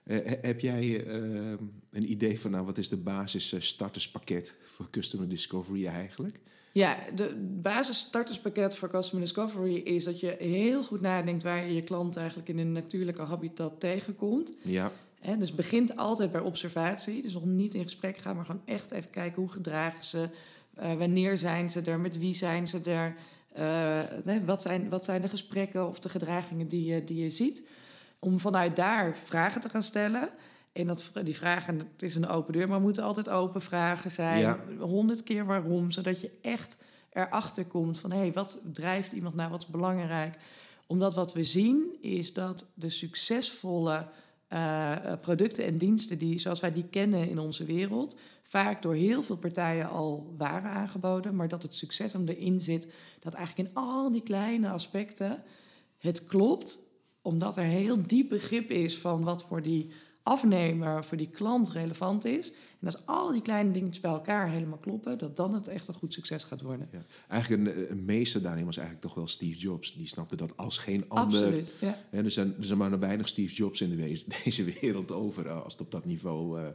Eh, 0.03 0.17
he- 0.25 0.37
heb 0.41 0.59
jij 0.59 1.05
ehm, 1.05 1.57
een 1.91 2.11
idee 2.11 2.39
van... 2.39 2.51
nou, 2.51 2.65
wat 2.65 2.77
is 2.77 2.89
de 2.89 2.97
basis 2.97 3.53
eh, 3.53 3.59
starterspakket 3.61 4.57
voor 4.65 4.87
Customer 4.91 5.27
Discovery 5.29 5.85
eigenlijk? 5.87 6.39
Ja, 6.71 6.97
de 7.15 7.35
basis 7.61 7.97
starterspakket 7.97 8.75
voor 8.75 8.89
Customer 8.89 9.23
Discovery 9.25 9.75
is 9.75 10.03
dat 10.03 10.19
je 10.19 10.35
heel 10.39 10.83
goed 10.83 11.01
nadenkt 11.01 11.43
waar 11.43 11.65
je 11.65 11.73
je 11.75 11.81
klant 11.81 12.15
eigenlijk 12.17 12.49
in 12.49 12.57
een 12.57 12.71
natuurlijke 12.71 13.21
habitat 13.21 13.79
tegenkomt. 13.79 14.53
Ja, 14.61 14.91
Hè, 15.19 15.37
dus 15.37 15.53
begint 15.53 15.97
altijd 15.97 16.31
bij 16.31 16.41
observatie. 16.41 17.21
Dus 17.21 17.33
nog 17.33 17.45
niet 17.45 17.73
in 17.73 17.83
gesprek 17.83 18.17
gaan, 18.17 18.35
maar 18.35 18.45
gewoon 18.45 18.61
echt 18.65 18.91
even 18.91 19.09
kijken 19.09 19.41
hoe 19.41 19.51
gedragen 19.51 20.03
ze. 20.03 20.29
eh, 20.75 20.93
wanneer 20.93 21.37
zijn 21.37 21.69
ze 21.71 21.81
er? 21.81 21.99
Met 21.99 22.17
wie 22.17 22.33
zijn 22.35 22.67
ze 22.67 22.79
er? 22.81 23.15
eh, 23.53 24.01
nee, 24.23 24.41
wat, 24.41 24.61
zijn, 24.61 24.89
wat 24.89 25.05
zijn 25.05 25.21
de 25.21 25.29
gesprekken 25.29 25.87
of 25.87 25.99
de 25.99 26.09
gedragingen 26.09 26.67
die 26.67 26.85
je, 26.85 27.03
die 27.03 27.23
je 27.23 27.29
ziet? 27.29 27.69
Om 28.23 28.39
vanuit 28.39 28.75
daar 28.75 29.17
vragen 29.17 29.61
te 29.61 29.69
gaan 29.69 29.83
stellen. 29.83 30.29
En 30.71 30.87
dat, 30.87 31.11
die 31.23 31.35
vragen, 31.35 31.77
het 31.77 32.01
is 32.01 32.15
een 32.15 32.27
open 32.27 32.53
deur, 32.53 32.67
maar 32.67 32.81
moeten 32.81 33.03
altijd 33.03 33.29
open 33.29 33.61
vragen 33.61 34.11
zijn. 34.11 34.39
Ja. 34.39 34.59
Honderd 34.79 35.23
keer 35.23 35.45
waarom, 35.45 35.91
zodat 35.91 36.21
je 36.21 36.31
echt 36.41 36.83
erachter 37.13 37.65
komt 37.65 37.99
van... 37.99 38.11
hé, 38.11 38.17
hey, 38.17 38.33
wat 38.33 38.61
drijft 38.73 39.11
iemand 39.11 39.35
nou, 39.35 39.49
wat 39.49 39.61
is 39.61 39.67
belangrijk? 39.67 40.37
Omdat 40.87 41.13
wat 41.13 41.33
we 41.33 41.43
zien 41.43 41.97
is 42.01 42.33
dat 42.33 42.71
de 42.75 42.89
succesvolle 42.89 44.07
eh, 44.47 44.91
eh, 44.91 45.19
producten 45.19 45.65
en 45.65 45.77
diensten... 45.77 46.17
Die, 46.17 46.39
zoals 46.39 46.59
wij 46.59 46.73
die 46.73 46.87
kennen 46.89 47.29
in 47.29 47.39
onze 47.39 47.65
wereld... 47.65 48.17
vaak 48.41 48.81
door 48.81 48.95
heel 48.95 49.23
veel 49.23 49.37
partijen 49.37 49.89
al 49.89 50.33
waren 50.37 50.71
aangeboden... 50.71 51.35
maar 51.35 51.47
dat 51.47 51.63
het 51.63 51.75
succes 51.75 52.13
hem 52.13 52.27
erin 52.27 52.61
zit... 52.61 52.87
dat 53.19 53.33
eigenlijk 53.33 53.69
in 53.69 53.75
al 53.75 54.11
die 54.11 54.23
kleine 54.23 54.69
aspecten 54.69 55.43
het 55.99 56.25
klopt... 56.25 56.91
omdat 57.23 57.57
er 57.57 57.63
heel 57.63 58.07
diep 58.07 58.29
begrip 58.29 58.69
is 58.69 58.97
van 58.97 59.23
wat 59.23 59.43
voor 59.43 59.61
die 59.61 59.89
afnemer, 60.23 61.03
voor 61.03 61.17
die 61.17 61.29
klant 61.29 61.71
relevant 61.71 62.25
is. 62.25 62.51
En 62.51 62.85
als 62.85 63.05
al 63.05 63.31
die 63.31 63.41
kleine 63.41 63.71
dingetjes 63.71 63.99
bij 63.99 64.11
elkaar 64.11 64.49
helemaal 64.49 64.77
kloppen... 64.77 65.17
dat 65.17 65.35
dan 65.35 65.53
het 65.53 65.67
echt 65.67 65.87
een 65.87 65.93
goed 65.93 66.13
succes 66.13 66.43
gaat 66.43 66.61
worden. 66.61 66.89
ja. 66.91 67.05
Eigenlijk 67.27 67.77
een, 67.77 67.91
een 67.91 68.05
meester 68.05 68.41
daarin 68.41 68.65
was 68.65 68.77
eigenlijk 68.77 69.07
toch 69.07 69.15
wel 69.15 69.27
Steve 69.27 69.59
Jobs. 69.59 69.95
Die 69.95 70.07
snapte 70.07 70.35
dat 70.35 70.57
als 70.57 70.77
geen 70.77 71.05
ander... 71.07 71.39
Absoluut, 71.39 71.73
ja. 71.79 71.97
Er, 72.09 72.31
zijn, 72.31 72.55
er 72.57 72.65
zijn 72.65 72.77
maar 72.77 72.99
weinig 72.99 73.27
Steve 73.27 73.53
Jobs 73.53 73.81
in 73.81 73.89
de 73.89 74.23
deze 74.43 74.63
wereld 74.63 75.11
over... 75.11 75.49
als 75.49 75.73
het 75.73 75.81
op 75.81 75.91
dat 75.91 76.05
niveau... 76.05 76.59
eh, 76.61 76.67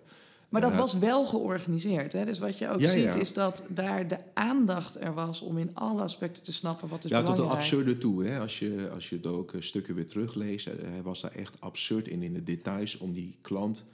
Maar 0.48 0.60
dat 0.60 0.72
Ja. 0.72 0.78
was 0.78 0.98
wel 0.98 1.24
georganiseerd. 1.24 2.12
Hè? 2.12 2.24
Dus 2.24 2.38
wat 2.38 2.58
je 2.58 2.68
ook 2.68 2.80
Ja, 2.80 2.90
ziet, 2.90 3.02
ja. 3.02 3.14
is 3.14 3.32
dat 3.32 3.64
daar 3.68 4.08
de 4.08 4.18
aandacht 4.34 5.00
er 5.00 5.14
was 5.14 5.40
om 5.40 5.58
in 5.58 5.74
alle 5.74 6.02
aspecten 6.02 6.42
te 6.42 6.52
snappen 6.52 6.88
wat 6.88 7.04
is 7.04 7.10
ja, 7.10 7.16
tot 7.22 7.34
belangrijk. 7.34 7.60
een 7.60 7.64
absurde 7.64 7.98
toe. 7.98 8.24
Hè? 8.24 8.38
Als, 8.38 8.58
je, 8.58 8.90
als 8.94 9.08
je 9.08 9.16
het 9.16 9.26
ook 9.26 9.52
eh, 9.52 9.60
stukken 9.60 9.94
weer 9.94 10.06
terugleest, 10.06 10.64
hij 10.64 11.02
was 11.02 11.20
daar 11.20 11.32
echt 11.34 11.54
absurd 11.60 12.08
in, 12.08 12.22
in 12.22 12.32
de 12.32 12.42
details 12.42 12.98
om 12.98 13.12
die 13.12 13.36
klant 13.40 13.84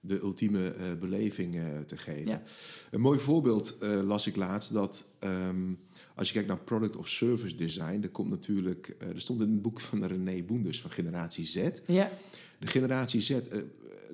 de 0.00 0.20
ultieme 0.20 0.70
eh, 0.70 0.84
beleving 1.00 1.54
eh, 1.54 1.62
te 1.86 1.96
geven. 1.96 2.26
Ja. 2.26 2.42
Een 2.90 3.00
mooi 3.00 3.18
voorbeeld 3.18 3.76
las 4.04 4.26
ik 4.26 4.36
laatst 4.36 4.72
dat 4.72 5.04
ehm, 5.18 5.72
als 6.14 6.26
je 6.28 6.32
kijkt 6.34 6.48
naar 6.48 6.58
product 6.58 6.96
of 6.96 7.08
service 7.08 7.54
design, 7.56 8.00
er 8.02 8.08
komt 8.10 8.30
natuurlijk, 8.30 8.96
er 8.98 9.20
stond 9.20 9.40
in 9.40 9.50
het 9.50 9.62
boek 9.62 9.80
van 9.80 10.04
René 10.04 10.42
Boenders 10.42 10.80
van 10.80 10.90
Generatie 10.90 11.44
Z. 11.46 11.68
Ja, 11.86 12.10
De 12.58 12.66
generatie 12.66 13.20
Z, 13.20 13.30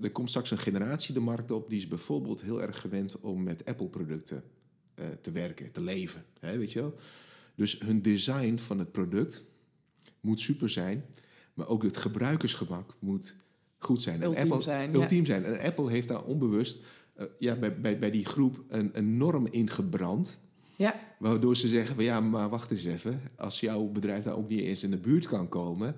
er 0.02 0.10
komt 0.10 0.28
straks 0.28 0.50
een 0.50 0.58
generatie 0.58 1.14
de 1.14 1.20
markt 1.20 1.50
op 1.50 1.68
die 1.68 1.78
is 1.78 1.88
bijvoorbeeld 1.88 2.42
heel 2.42 2.62
erg 2.62 2.80
gewend 2.80 3.20
om 3.20 3.42
met 3.42 3.64
Apple-producten 3.64 4.42
eh, 4.94 5.06
te 5.20 5.30
werken, 5.30 5.72
te 5.72 5.80
leven. 5.80 6.24
Hè, 6.40 6.58
weet 6.58 6.72
je 6.72 6.80
wel? 6.80 6.94
Dus 7.54 7.78
hun 7.78 8.02
design 8.02 8.56
van 8.56 8.78
het 8.78 8.92
product 8.92 9.44
moet 10.20 10.40
super 10.40 10.68
zijn. 10.68 11.04
Maar 11.54 11.68
ook 11.68 11.82
het 11.82 11.96
gebruikersgemak 11.96 12.94
moet 12.98 13.36
goed 13.78 14.00
zijn. 14.00 14.22
En 14.22 14.28
Ultiem 14.28 14.42
Apple, 14.42 14.62
zijn, 14.62 14.90
ja. 14.90 14.96
Ultiem 14.96 15.24
zijn. 15.24 15.44
En 15.44 15.60
Apple 15.60 15.90
heeft 15.90 16.08
daar 16.08 16.24
onbewust 16.24 16.78
eh, 17.14 17.26
ja, 17.38 17.54
bij, 17.54 17.80
bij, 17.80 17.98
bij 17.98 18.10
die 18.10 18.24
groep 18.24 18.64
een, 18.68 18.90
een 18.92 19.16
norm 19.16 19.46
ingebrand. 19.46 20.38
Ja, 20.76 21.00
Waardoor 21.18 21.56
ze 21.56 21.68
zeggen 21.68 21.94
van 21.94 22.04
ja, 22.04 22.20
maar 22.20 22.48
wacht 22.48 22.70
eens 22.70 22.84
even. 22.84 23.20
Als 23.36 23.60
jouw 23.60 23.86
bedrijf 23.86 24.24
daar 24.24 24.36
ook 24.36 24.48
niet 24.48 24.60
eens 24.60 24.82
in 24.82 24.90
de 24.90 24.96
buurt 24.96 25.26
kan 25.26 25.48
komen... 25.48 25.96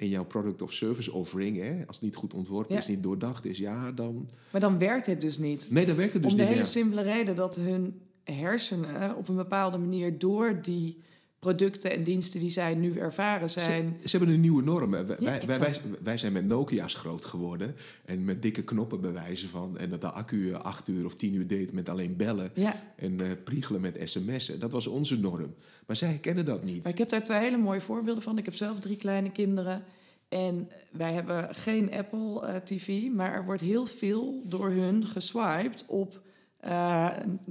en 0.00 0.08
jouw 0.08 0.24
product 0.24 0.62
of 0.62 0.72
service 0.72 1.12
offering, 1.12 1.56
hè, 1.56 1.84
als 1.86 1.96
het 1.96 2.04
niet 2.04 2.16
goed 2.16 2.34
ontworpen 2.34 2.74
Ja. 2.74 2.80
is, 2.80 2.86
niet 2.86 3.02
doordacht 3.02 3.44
is... 3.44 3.58
ja, 3.58 3.92
dan... 3.92 4.28
maar 4.52 4.60
dan 4.60 4.78
werkt 4.78 5.06
het 5.06 5.20
dus 5.20 5.38
niet. 5.38 5.66
Nee, 5.70 5.86
dan 5.86 5.96
werkt 5.96 6.12
het 6.12 6.22
dus 6.22 6.30
Om 6.32 6.36
de 6.38 6.42
niet 6.44 6.52
hele 6.52 6.64
meer. 6.64 6.72
simpele 6.72 7.02
reden 7.02 7.36
dat 7.36 7.56
hun 7.56 8.00
hersenen 8.24 9.16
op 9.16 9.28
een 9.28 9.36
bepaalde 9.36 9.78
manier 9.78 10.18
door 10.18 10.62
die 10.62 10.98
producten 11.40 11.90
en 11.92 12.04
diensten 12.04 12.40
die 12.40 12.50
zij 12.50 12.74
nu 12.74 12.98
ervaren 12.98 13.50
zijn. 13.50 13.96
Ze, 14.02 14.08
ze 14.08 14.16
hebben 14.16 14.34
een 14.34 14.40
nieuwe 14.40 14.62
norm. 14.62 14.90
Wij, 14.90 15.06
wij, 15.06 15.16
wij, 15.20 15.40
wij, 15.46 15.56
exact. 15.56 15.80
wij 16.02 16.18
zijn 16.18 16.32
met 16.32 16.46
Nokia's 16.46 16.94
groot 16.94 17.24
geworden. 17.24 17.74
En 18.04 18.24
met 18.24 18.42
dikke 18.42 18.62
knoppen 18.62 19.00
bewijzen 19.00 19.48
van. 19.48 19.78
En 19.78 19.90
dat 19.90 20.00
de 20.00 20.10
accu 20.10 20.50
eh, 20.50 20.60
acht 20.60 20.88
uur 20.88 21.04
of 21.06 21.14
tien 21.14 21.34
uur 21.34 21.46
deed 21.46 21.72
met 21.72 21.88
alleen 21.88 22.16
bellen. 22.16 22.50
Ja, 22.54 22.82
En 22.96 23.20
eh 23.20 23.30
priegelen 23.44 23.80
met 23.80 24.00
sms'en. 24.04 24.58
Dat 24.58 24.72
was 24.72 24.86
onze 24.86 25.18
norm. 25.18 25.54
Maar 25.86 25.96
zij 25.96 26.18
kennen 26.20 26.44
dat 26.44 26.64
niet. 26.64 26.82
maar 26.82 26.92
ik 26.92 26.98
heb 26.98 27.08
daar 27.08 27.22
twee 27.22 27.38
hele 27.38 27.58
mooie 27.58 27.80
voorbeelden 27.80 28.22
van. 28.22 28.38
Ik 28.38 28.44
heb 28.44 28.54
zelf 28.54 28.78
drie 28.78 28.96
kleine 28.96 29.30
kinderen. 29.32 29.84
En 30.28 30.68
wij 30.92 31.12
hebben 31.12 31.54
geen 31.54 31.92
Apple 31.92 32.46
eh, 32.46 32.56
TV, 32.56 33.08
maar 33.12 33.32
er 33.32 33.44
wordt 33.44 33.62
heel 33.62 33.86
veel 33.86 34.42
door 34.44 34.70
hun 34.70 35.06
geswiped 35.06 35.84
op 35.88 36.20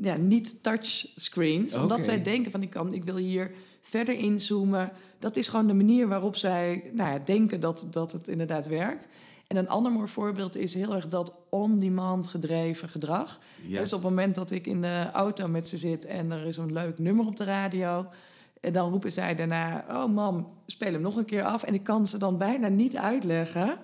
ja, 0.01 0.17
niet 0.19 0.63
touchscreens. 0.63 1.75
Omdat 1.75 2.05
zij 2.05 2.23
denken 2.23 2.51
van 2.51 2.61
ik, 2.61 2.69
kan, 2.69 2.93
ik 2.93 3.03
wil 3.03 3.15
hier 3.15 3.51
verder 3.81 4.15
inzoomen. 4.15 4.91
Dat 5.19 5.35
is 5.35 5.47
gewoon 5.47 5.67
de 5.67 5.73
manier 5.73 6.07
waarop 6.07 6.35
zij 6.35 6.91
nou 6.93 7.09
ja, 7.11 7.19
denken 7.25 7.59
dat, 7.59 7.87
dat 7.91 8.11
het 8.11 8.27
inderdaad 8.27 8.67
werkt. 8.67 9.07
En 9.47 9.57
een 9.57 9.69
ander 9.69 9.91
mooi 9.91 10.07
voorbeeld 10.07 10.57
is 10.57 10.73
heel 10.73 10.95
erg 10.95 11.07
dat 11.07 11.33
on-demand 11.49 12.27
gedreven 12.27 12.89
gedrag. 12.89 13.39
Ja. 13.61 13.79
Dus 13.79 13.93
op 13.93 13.99
het 14.01 14.09
moment 14.09 14.35
dat 14.35 14.51
ik 14.51 14.67
in 14.67 14.81
de 14.81 15.09
auto 15.13 15.47
met 15.47 15.67
ze 15.67 15.77
zit 15.77 16.05
en 16.05 16.31
er 16.31 16.45
is 16.45 16.57
een 16.57 16.73
leuk 16.73 16.99
nummer 16.99 17.25
op 17.25 17.35
de 17.35 17.43
radio. 17.43 18.05
En 18.61 18.73
dan 18.73 18.91
roepen 18.91 19.11
zij 19.11 19.35
daarna: 19.35 19.85
Oh, 19.89 20.05
mam, 20.05 20.47
speel 20.65 20.91
hem 20.91 21.01
nog 21.01 21.15
een 21.15 21.25
keer 21.25 21.43
af. 21.43 21.63
En 21.63 21.73
ik 21.73 21.83
kan 21.83 22.07
ze 22.07 22.17
dan 22.17 22.37
bijna 22.37 22.67
niet 22.67 22.97
uitleggen 22.97 23.77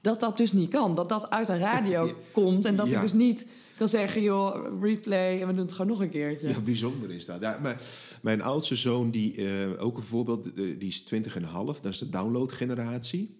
dat 0.00 0.20
dat 0.20 0.36
dus 0.36 0.52
niet 0.52 0.70
kan. 0.70 0.94
Dat 0.94 1.08
dat 1.08 1.30
uit 1.30 1.48
een 1.48 1.58
radio 1.58 2.10
komt. 2.32 2.64
En 2.64 2.76
dat 2.76 2.88
Ja. 2.88 2.94
ik 2.94 3.00
dus 3.00 3.12
niet 3.12 3.46
kan 3.82 4.00
zeggen: 4.00 4.22
joh, 4.22 4.80
replay. 4.82 5.40
En 5.40 5.46
we 5.46 5.52
doen 5.52 5.62
het 5.62 5.72
gewoon 5.72 5.86
nog 5.86 6.00
een 6.00 6.10
keertje. 6.10 6.48
Ja, 6.48 6.60
bijzonder 6.60 7.10
is 7.10 7.26
dat. 7.26 7.40
Ja, 7.40 7.58
maar 7.62 7.82
mijn 8.22 8.42
oudste 8.42 8.76
zoon, 8.76 9.10
die, 9.10 9.46
eh, 9.46 9.82
ook 9.82 9.96
een 9.96 10.02
voorbeeld, 10.02 10.46
eh, 10.46 10.52
die 10.54 10.88
is 10.88 11.02
20,5. 11.04 11.80
Dat 11.80 11.92
is 11.92 11.98
de 11.98 12.08
downloadgeneratie. 12.08 13.36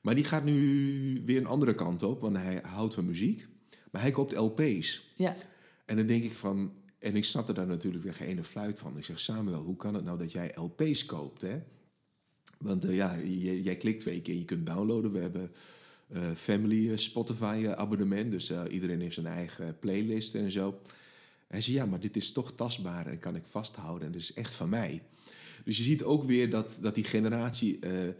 Maar 0.00 0.14
die 0.14 0.24
gaat 0.24 0.44
nu 0.44 1.22
weer 1.24 1.38
een 1.38 1.46
andere 1.46 1.74
kant 1.74 2.02
op, 2.02 2.20
want 2.20 2.36
hij 2.36 2.60
houdt 2.62 2.94
van 2.94 3.06
muziek. 3.06 3.46
Maar 3.90 4.02
hij 4.02 4.10
koopt 4.10 4.36
LP's. 4.36 5.12
Ja. 5.14 5.36
En 5.86 5.96
dan 5.96 6.06
denk 6.06 6.24
ik 6.24 6.32
van... 6.32 6.72
En 6.98 7.16
ik 7.16 7.24
snapte 7.24 7.52
daar 7.52 7.66
natuurlijk 7.66 8.04
weer 8.04 8.14
geen 8.14 8.28
ene 8.28 8.44
fluit 8.44 8.78
van. 8.78 8.98
Ik 8.98 9.04
zeg, 9.04 9.20
Samuel, 9.20 9.62
hoe 9.62 9.76
kan 9.76 9.94
het 9.94 10.04
nou 10.04 10.18
dat 10.18 10.32
jij 10.32 10.54
LP's 10.54 11.04
koopt, 11.04 11.42
hè? 11.42 11.62
Want 12.58 12.84
eh, 12.84 12.96
ja, 12.96 13.18
jij 13.62 13.76
klikt 13.76 14.00
twee 14.00 14.22
keer, 14.22 14.34
je 14.34 14.44
kunt 14.44 14.66
downloaden. 14.66 15.12
We 15.12 15.18
hebben 15.18 15.50
family 16.34 16.90
eh, 16.90 16.96
Spotify 16.96 17.62
eh, 17.64 17.72
abonnement. 17.72 18.30
Dus 18.30 18.50
eh, 18.50 18.62
iedereen 18.70 19.00
heeft 19.00 19.14
zijn 19.14 19.26
eigen 19.26 19.78
playlist 19.78 20.34
en 20.34 20.50
zo. 20.50 20.80
Hij 21.46 21.60
zei, 21.60 21.76
ja, 21.76 21.86
maar 21.86 22.00
dit 22.00 22.16
is 22.16 22.32
toch 22.32 22.52
tastbaar 22.52 23.06
en 23.06 23.18
kan 23.18 23.36
ik 23.36 23.42
vasthouden. 23.46 24.06
En 24.06 24.12
dit 24.12 24.20
is 24.20 24.34
echt 24.34 24.54
van 24.54 24.68
mij. 24.68 25.02
Dus 25.64 25.76
je 25.76 25.82
ziet 25.82 26.02
ook 26.02 26.24
weer 26.24 26.50
dat, 26.50 26.78
dat 26.80 26.94
die 26.94 27.04
generatie 27.04 27.78
eh, 27.78 28.08
eh, 28.08 28.14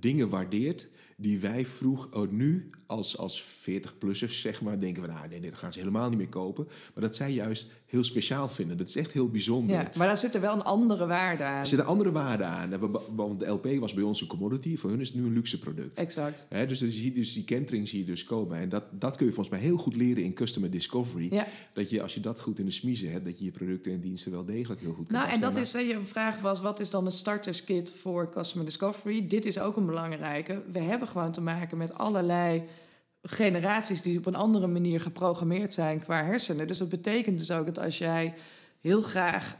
dingen 0.00 0.28
waardeert... 0.28 0.88
die 1.16 1.38
wij 1.38 1.66
vroeg, 1.66 2.08
oh, 2.12 2.30
nu 2.30 2.70
als, 2.96 3.18
als 3.18 3.42
40-plussers, 3.42 4.40
zeg 4.40 4.62
maar... 4.62 4.80
denken 4.80 5.02
we, 5.02 5.08
nou, 5.08 5.28
nee, 5.28 5.40
nee, 5.40 5.50
dat 5.50 5.58
gaan 5.58 5.72
ze 5.72 5.78
helemaal 5.78 6.08
niet 6.08 6.18
meer 6.18 6.28
kopen. 6.28 6.68
Maar 6.94 7.04
dat 7.04 7.16
zij 7.16 7.32
juist 7.32 7.70
heel 7.86 8.04
speciaal 8.04 8.48
vinden. 8.48 8.76
Dat 8.76 8.88
is 8.88 8.96
echt 8.96 9.12
heel 9.12 9.28
bijzonder. 9.28 9.76
ja, 9.76 9.90
maar 9.96 10.06
daar 10.06 10.16
zit 10.16 10.34
er 10.34 10.40
wel 10.40 10.54
een 10.54 10.62
andere 10.62 11.06
waarde 11.06 11.44
aan. 11.44 11.60
Er 11.60 11.66
zitten 11.66 11.86
andere 11.86 12.12
waarden 12.12 12.46
aan. 12.46 12.78
Want 13.14 13.40
de 13.40 13.46
LP 13.46 13.66
was 13.78 13.94
bij 13.94 14.02
ons 14.02 14.20
een 14.20 14.26
commodity. 14.26 14.76
Voor 14.76 14.90
hun 14.90 15.00
is 15.00 15.08
het 15.08 15.16
nu 15.16 15.24
een 15.24 15.32
luxe 15.32 15.58
product. 15.58 15.98
Exact. 15.98 16.46
Dus 16.48 16.80
ziet 16.80 17.14
dus 17.14 17.32
die 17.32 17.44
kentering 17.44 17.88
zie 17.88 17.98
je 17.98 18.04
dus 18.04 18.24
komen. 18.24 18.58
En 18.58 18.68
dat, 18.68 18.84
dat 18.90 19.16
kun 19.16 19.26
je 19.26 19.32
volgens 19.32 19.56
mij 19.56 19.64
heel 19.64 19.76
goed 19.76 19.96
leren 19.96 20.22
in 20.22 20.34
customer 20.34 20.70
discovery. 20.70 21.34
Ja. 21.34 21.46
Dat 21.72 21.90
je, 21.90 22.02
als 22.02 22.14
je 22.14 22.20
dat 22.20 22.40
goed 22.40 22.58
in 22.58 22.64
de 22.64 22.70
smiezen 22.70 23.12
hebt... 23.12 23.24
dat 23.24 23.38
je 23.38 23.44
je 23.44 23.50
producten 23.50 23.92
en 23.92 24.00
diensten 24.00 24.32
wel 24.32 24.44
degelijk 24.44 24.80
heel 24.80 24.92
goed 24.92 25.06
kunt 25.06 25.18
Nou, 25.18 25.32
en 25.32 25.40
dat 25.40 25.56
is, 25.56 25.72
hè, 25.72 25.78
je 25.78 25.98
vraag 26.04 26.40
was, 26.40 26.60
wat 26.60 26.80
is 26.80 26.90
dan 26.90 27.04
een 27.04 27.12
starterskit 27.12 27.90
voor 27.90 28.30
Customer 28.30 28.66
Discovery? 28.66 29.26
Dit 29.26 29.44
is 29.44 29.58
ook 29.58 29.76
een 29.76 29.86
belangrijke. 29.86 30.62
We 30.72 30.78
hebben 30.78 31.08
gewoon 31.08 31.32
te 31.32 31.40
maken 31.40 31.78
met 31.78 31.94
allerlei 31.94 32.62
generaties 33.22 34.02
die 34.02 34.18
op 34.18 34.26
een 34.26 34.34
andere 34.34 34.66
manier 34.66 35.00
geprogrammeerd 35.00 35.74
zijn 35.74 36.00
qua 36.00 36.24
hersenen. 36.24 36.66
Dus 36.68 36.78
dat 36.78 36.88
betekent 36.88 37.38
dus 37.38 37.50
ook 37.50 37.66
dat 37.66 37.78
als 37.78 37.98
jij 37.98 38.34
heel 38.80 39.00
graag 39.00 39.56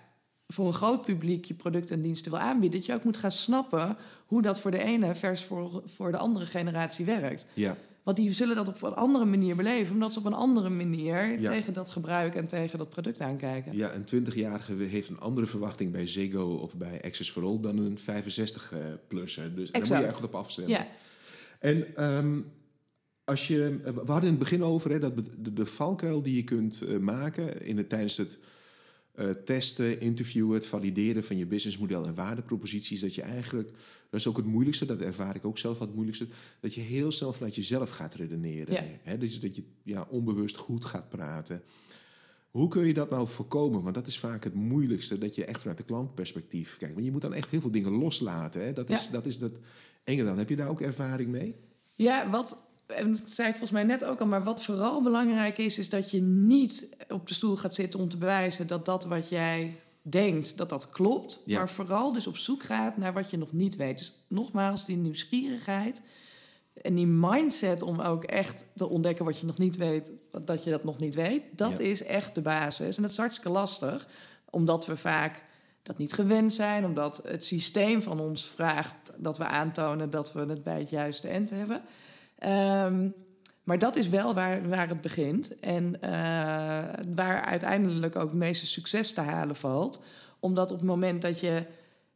voor 0.47 0.67
een 0.67 0.73
groot 0.73 1.03
publiek 1.03 1.45
je 1.45 1.55
producten 1.55 1.97
en 1.97 2.03
diensten 2.03 2.31
wil 2.33 2.41
aanbieden, 2.41 2.79
dat 2.79 2.87
je 2.89 2.95
ook 2.95 3.05
moet 3.05 3.17
gaan 3.17 3.31
snappen 3.31 3.97
hoe 4.27 4.43
dat 4.43 4.61
voor 4.61 4.71
de 4.71 4.83
ene 4.83 5.15
vers 5.15 5.43
voor, 5.45 5.83
voor 5.87 6.11
de 6.11 6.17
andere 6.19 6.47
generatie 6.47 7.05
werkt. 7.05 7.49
Ja, 7.55 7.77
Want 8.03 8.17
die 8.17 8.33
zullen 8.33 8.57
dat 8.57 8.69
op 8.69 8.83
een 8.83 8.95
andere 8.95 9.25
manier 9.25 9.57
beleven, 9.57 9.95
omdat 9.95 10.13
ze 10.13 10.19
op 10.19 10.25
een 10.25 10.33
andere 10.35 10.71
manier 10.71 11.41
Ja. 11.41 11.51
tegen 11.51 11.73
dat 11.73 11.91
gebruik 11.91 12.35
en 12.35 12.47
tegen 12.49 12.79
dat 12.79 12.89
product 12.91 13.21
aankijken. 13.21 13.77
ja, 13.77 13.91
een 13.95 14.25
20-jarige 14.25 14.73
heeft 14.75 15.09
een 15.09 15.21
andere 15.21 15.47
verwachting 15.47 15.93
bij 15.93 16.07
Ziggo 16.07 16.55
of 16.55 16.77
bij 16.77 17.03
Access 17.05 17.31
for 17.31 17.45
All... 17.45 17.61
dan 17.61 17.79
een 17.79 17.99
65-plusser. 17.99 19.55
Dus 19.55 19.71
daar 19.71 19.81
moet 19.81 19.89
je 19.89 19.95
echt 19.95 20.23
op 20.25 20.35
afstemmen. 20.35 20.73
Ja, 20.73 20.87
En 21.59 21.97
ehm, 21.97 22.41
als 23.25 23.49
je, 23.49 23.81
we 23.83 23.93
hadden 23.95 24.23
in 24.23 24.37
het 24.37 24.39
begin 24.39 24.63
over 24.63 24.91
hè, 24.91 24.99
dat 24.99 25.17
de, 25.17 25.53
de 25.53 25.67
valkuil 25.67 26.23
die 26.23 26.37
je 26.37 26.45
kunt 26.45 26.81
eh, 26.81 26.99
maken 26.99 27.63
in 27.63 27.77
het, 27.77 27.89
tijdens 27.89 28.17
het 28.17 28.39
eh, 29.13 29.31
testen, 29.31 30.01
interviewen, 30.01 30.55
het 30.55 30.67
valideren 30.67 31.25
van 31.25 31.37
je 31.37 31.47
businessmodel 31.47 32.07
en 32.07 32.15
waardeproposities, 32.15 33.01
dat 33.01 33.15
je 33.15 33.23
eigenlijk, 33.23 33.69
dat 34.11 34.21
is 34.21 34.27
ook 34.27 34.37
het 34.37 34.47
moeilijkste, 34.47 34.87
dat 34.87 35.01
ervaar 35.01 35.37
ik 35.37 35.45
ook 35.45 35.59
zelf 35.59 35.79
wat 35.79 35.87
het 35.87 35.97
moeilijkste, 35.97 36.27
dat 36.61 36.75
je 36.75 36.81
heel 36.81 37.13
snel 37.13 37.33
vanuit 37.33 37.55
jezelf 37.55 37.91
gaat 37.91 38.15
redeneren. 38.15 38.75
Ja. 38.75 38.83
Hè, 39.03 39.19
dus 39.19 39.41
dat 39.41 39.57
je 39.57 39.63
ja, 39.83 40.07
onbewust 40.09 40.57
goed 40.57 40.85
gaat 40.85 41.09
praten. 41.09 41.63
Hoe 42.51 42.69
kun 42.69 42.87
je 42.87 42.95
dat 42.95 43.11
nou 43.11 43.29
voorkomen? 43.29 43.83
Want 43.83 43.95
dat 43.95 44.07
is 44.07 44.19
vaak 44.19 44.45
het 44.45 44.55
moeilijkste, 44.55 45.19
dat 45.19 45.35
je 45.35 45.45
echt 45.45 45.61
vanuit 45.61 45.79
de 45.79 45.85
klantperspectief 45.85 46.77
kijkt. 46.77 46.95
Want 46.95 47.07
je 47.07 47.13
moet 47.13 47.21
dan 47.21 47.35
echt 47.35 47.49
heel 47.49 47.61
veel 47.61 47.71
dingen 47.71 47.93
loslaten. 47.93 48.65
Hè? 48.65 48.73
Dat, 48.73 48.91
is, 48.91 49.05
Ja. 49.05 49.11
dat 49.11 49.27
is 49.27 49.39
dat 49.39 49.59
enge 50.05 50.25
dan. 50.25 50.39
Heb 50.39 50.49
je 50.49 50.57
daar 50.57 50.69
ook 50.69 50.81
ervaring 50.81 51.31
mee? 51.31 51.55
Ja, 51.95 52.31
wat, 52.31 52.72
en 52.93 53.13
dat 53.13 53.31
zei 53.31 53.49
ik 53.49 53.57
volgens 53.57 53.71
mij 53.73 53.85
net 53.85 54.05
ook 54.05 54.21
al, 54.21 54.27
maar 54.27 54.45
wat 54.45 54.65
vooral 54.65 55.03
belangrijk 55.03 55.59
is, 55.59 55.79
is 55.79 55.89
dat 55.89 56.11
je 56.11 56.21
niet 56.23 56.97
op 57.09 57.27
de 57.27 57.35
stoel 57.35 57.57
gaat 57.57 57.75
zitten 57.75 58.01
om 58.01 58.09
te 58.09 58.17
bewijzen 58.17 58.67
dat 58.67 58.85
dat 58.85 59.05
wat 59.05 59.29
jij 59.29 59.77
denkt, 60.03 60.57
dat 60.57 60.69
dat 60.69 60.91
klopt. 60.91 61.43
Ja. 61.45 61.59
Maar 61.59 61.69
vooral 61.69 62.13
dus 62.13 62.27
op 62.27 62.37
zoek 62.37 62.63
gaat 62.63 62.97
naar 62.97 63.13
wat 63.13 63.31
je 63.31 63.37
nog 63.39 63.53
niet 63.53 63.77
weet. 63.77 63.99
Dus 63.99 64.13
nogmaals, 64.29 64.85
die 64.85 64.97
nieuwsgierigheid 64.97 66.03
en 66.83 66.95
die 66.95 67.07
mindset 67.07 67.83
om 67.83 68.01
ook 68.01 68.25
echt 68.25 68.67
te 68.75 68.89
ontdekken 68.89 69.25
wat 69.25 69.39
je 69.39 69.47
nog 69.47 69.59
niet 69.59 69.77
weet, 69.77 70.13
dat 70.45 70.65
je 70.65 70.71
dat 70.71 70.85
nog 70.85 70.99
niet 70.99 71.15
weet, 71.15 71.43
dat 71.57 71.79
Ja. 71.79 71.85
is 71.85 72.03
echt 72.03 72.35
de 72.35 72.43
basis. 72.43 72.97
En 72.97 73.03
dat 73.03 73.11
is 73.11 73.17
hartstikke 73.17 73.51
lastig, 73.51 74.07
omdat 74.51 74.87
we 74.87 74.97
vaak 74.97 75.43
dat 75.83 75.99
niet 75.99 76.13
gewend 76.13 76.53
zijn, 76.53 76.85
omdat 76.85 77.23
het 77.27 77.45
systeem 77.45 78.03
van 78.03 78.21
ons 78.21 78.47
vraagt 78.47 79.13
dat 79.19 79.39
we 79.39 79.47
aantonen 79.47 80.11
dat 80.11 80.33
we 80.33 80.41
het 80.41 80.63
bij 80.63 80.79
het 80.79 80.91
juiste 80.91 81.29
eind 81.29 81.51
hebben. 81.51 81.83
Ehm, 82.43 83.09
maar 83.63 83.79
dat 83.79 83.97
is 83.97 84.09
wel 84.09 84.35
waar, 84.35 84.69
waar 84.69 84.89
het 84.89 85.01
begint 85.01 85.59
en 85.61 86.01
eh, 86.01 86.11
waar 87.15 87.45
uiteindelijk 87.45 88.17
ook 88.17 88.29
het 88.29 88.39
meeste 88.39 88.67
succes 88.67 89.13
te 89.13 89.21
halen 89.21 89.57
valt. 89.57 90.05
Omdat 90.41 90.71
op 90.71 90.77
het 90.77 90.87
moment 90.87 91.23
dat 91.23 91.41
je 91.41 91.67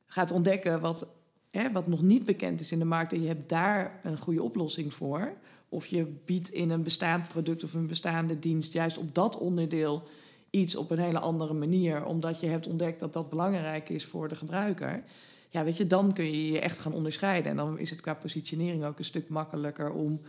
gaat 0.07 0.31
ontdekken 0.31 0.81
wat, 0.81 1.09
hè, 1.51 1.73
wat 1.73 1.87
nog 1.87 2.03
niet 2.03 2.25
bekend 2.25 2.61
is 2.61 2.73
in 2.73 2.79
de 2.79 2.85
markt 2.85 3.13
en 3.13 3.23
je 3.23 3.29
hebt 3.29 3.49
daar 3.49 4.01
een 4.03 4.19
goede 4.19 4.43
oplossing 4.43 4.95
voor, 4.95 5.33
of 5.69 5.87
je 5.87 6.07
biedt 6.25 6.49
in 6.49 6.71
een 6.71 6.83
bestaand 6.83 7.29
product 7.29 7.65
of 7.65 7.75
een 7.75 7.87
bestaande 7.87 8.39
dienst 8.39 8.73
juist 8.73 8.99
op 8.99 9.15
dat 9.15 9.39
onderdeel 9.39 10.03
iets 10.51 10.77
op 10.77 10.91
een 10.91 10.99
hele 10.99 11.19
andere 11.19 11.55
manier, 11.55 12.05
omdat 12.05 12.41
je 12.41 12.47
hebt 12.47 12.67
ontdekt 12.67 13.01
dat 13.01 13.13
dat 13.13 13.31
belangrijk 13.31 13.89
is 13.89 14.05
voor 14.05 14.29
de 14.29 14.37
gebruiker. 14.37 15.03
Ja, 15.49 15.65
weet 15.65 15.77
je, 15.77 15.87
dan 15.87 16.13
kun 16.13 16.25
je 16.25 16.53
je 16.53 16.61
echt 16.61 16.79
gaan 16.79 16.93
onderscheiden. 16.93 17.51
En 17.51 17.57
dan 17.57 17.79
is 17.79 17.91
het 17.91 18.01
qua 18.01 18.15
positionering 18.15 18.85
ook 18.85 18.99
een 18.99 19.05
stuk 19.05 19.29
makkelijker 19.29 19.93
om, 19.93 20.21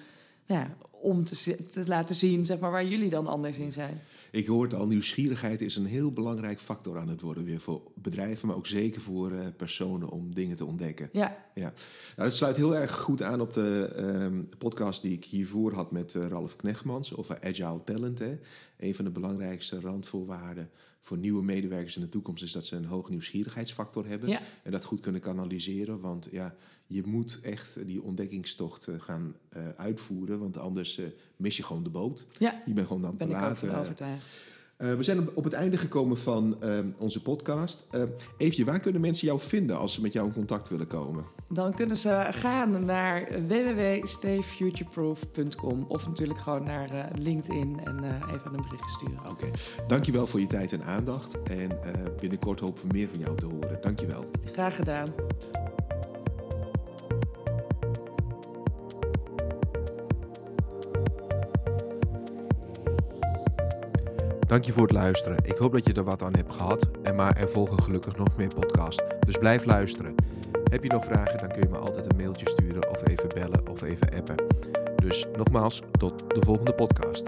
nou 0.47 0.61
ja, 0.61 0.77
om 0.91 1.25
te, 1.25 1.65
te, 1.65 1.87
laten 1.87 2.15
zien 2.15 2.45
zeg 2.45 2.59
maar, 2.59 2.71
waar 2.71 2.87
jullie 2.87 3.09
dan 3.09 3.27
anders 3.27 3.57
in 3.57 3.71
zijn. 3.71 4.01
Ik 4.31 4.47
hoorde 4.47 4.75
al, 4.75 4.87
nieuwsgierigheid 4.87 5.61
is 5.61 5.75
een 5.75 5.85
heel 5.85 6.11
belangrijk 6.11 6.59
factor 6.59 6.97
aan 6.97 7.09
het 7.09 7.21
worden 7.21 7.43
weer 7.43 7.59
voor 7.59 7.81
bedrijven, 7.95 8.47
maar 8.47 8.55
ook 8.55 8.67
zeker 8.67 9.01
voor 9.01 9.31
uh, 9.31 9.39
personen 9.57 10.09
om 10.09 10.33
dingen 10.33 10.55
te 10.55 10.65
ontdekken. 10.65 11.09
Ja. 11.11 11.45
ja. 11.53 11.73
Nou, 12.15 12.29
dat 12.29 12.33
sluit 12.33 12.55
heel 12.55 12.75
erg 12.75 12.91
goed 12.95 13.21
aan 13.21 13.41
op 13.41 13.53
de 13.53 13.89
uh, 13.99 14.39
podcast 14.57 15.01
die 15.01 15.13
ik 15.13 15.25
hiervoor 15.25 15.73
had 15.73 15.91
met 15.91 16.13
uh, 16.13 16.25
Ralf 16.25 16.55
Knechtmans 16.55 17.15
over 17.15 17.39
agile 17.41 17.83
talent. 17.83 18.19
Hè. 18.19 18.39
Een 18.77 18.95
van 18.95 19.05
de 19.05 19.11
belangrijkste 19.11 19.79
randvoorwaarden 19.79 20.69
voor 21.01 21.17
nieuwe 21.17 21.43
medewerkers 21.43 21.95
in 21.95 22.01
de 22.01 22.09
toekomst 22.09 22.43
is 22.43 22.51
dat 22.51 22.65
ze 22.65 22.75
een 22.75 22.85
hoge 22.85 23.09
nieuwsgierigheidsfactor 23.09 24.07
hebben 24.07 24.29
ja. 24.29 24.41
en 24.63 24.71
dat 24.71 24.83
goed 24.83 24.99
kunnen 24.99 25.21
kanaliseren. 25.21 25.99
Want 25.99 26.27
ja, 26.31 26.55
je 26.87 27.03
moet 27.05 27.39
echt 27.41 27.85
die 27.85 28.01
ontdekkingstocht 28.01 28.89
gaan 28.97 29.35
uh, 29.57 29.69
uitvoeren, 29.69 30.39
want 30.39 30.57
anders 30.57 30.99
uh, 30.99 31.05
mis 31.35 31.57
je 31.57 31.63
gewoon 31.63 31.83
de 31.83 31.89
boot. 31.89 32.25
Ja, 32.37 32.61
je 32.65 32.73
bent 32.73 32.87
gewoon 32.87 33.01
dan 33.01 33.17
ben 33.17 33.27
te 33.27 33.33
ik 33.33 33.39
laat. 33.99 34.01
Uh, 34.77 34.93
we 34.93 35.03
zijn 35.03 35.29
op 35.33 35.43
het 35.43 35.53
einde 35.53 35.77
gekomen 35.77 36.17
van 36.17 36.57
onze 36.97 37.21
podcast. 37.21 37.87
Eefje, 38.37 38.65
waar 38.65 38.79
kunnen 38.79 39.01
mensen 39.01 39.27
jou 39.27 39.39
vinden 39.39 39.77
als 39.77 39.93
ze 39.93 40.01
met 40.01 40.13
jou 40.13 40.27
in 40.27 40.33
contact 40.33 40.69
willen 40.69 40.87
komen? 40.87 41.25
Dan 41.49 41.73
kunnen 41.73 41.97
ze 41.97 42.27
gaan 42.31 42.85
naar 42.85 43.27
www.stayfutureproof.com 43.47 45.85
of 45.87 46.07
natuurlijk 46.07 46.39
gewoon 46.39 46.63
naar 46.63 47.11
LinkedIn 47.19 47.79
en 47.83 48.03
even 48.03 48.53
een 48.53 48.65
bericht 48.69 48.89
sturen. 48.89 49.19
Oké, 49.19 49.29
okay. 49.29 49.51
dankjewel 49.87 50.27
voor 50.27 50.39
je 50.39 50.47
tijd 50.47 50.73
en 50.73 50.83
aandacht. 50.83 51.43
En 51.43 51.69
binnenkort 52.19 52.59
hopen 52.59 52.87
we 52.87 52.93
meer 52.93 53.07
van 53.07 53.19
jou 53.19 53.37
te 53.37 53.45
horen. 53.45 53.77
Dankjewel. 53.81 54.25
Graag 54.51 54.75
gedaan. 54.75 55.07
Dank 64.47 64.63
je 64.63 64.73
voor 64.73 64.83
het 64.83 64.91
luisteren. 64.91 65.37
Ik 65.43 65.57
hoop 65.57 65.71
dat 65.71 65.85
je 65.85 65.93
er 65.93 66.03
wat 66.03 66.21
aan 66.21 66.35
hebt 66.35 66.53
gehad. 66.53 66.89
En 67.03 67.15
maar 67.15 67.37
er 67.37 67.49
volgen 67.49 67.81
gelukkig 67.81 68.17
nog 68.17 68.27
meer 68.35 68.53
podcasts. 68.53 69.03
Dus 69.25 69.37
blijf 69.37 69.65
luisteren. 69.65 70.15
Heb 70.63 70.83
je 70.83 70.89
nog 70.89 71.05
vragen, 71.05 71.37
dan 71.37 71.51
kun 71.51 71.61
je 71.61 71.69
me 71.69 71.77
altijd 71.77 72.05
een 72.09 72.17
mailtje 72.17 72.49
sturen 72.49 72.89
of 72.89 73.07
even 73.07 73.29
bellen 73.33 73.67
of 73.67 73.81
even 73.81 74.09
appen. 74.13 74.35
Dus 74.95 75.25
nogmaals, 75.37 75.81
tot 75.91 76.23
de 76.27 76.41
volgende 76.41 76.73
podcast. 76.73 77.23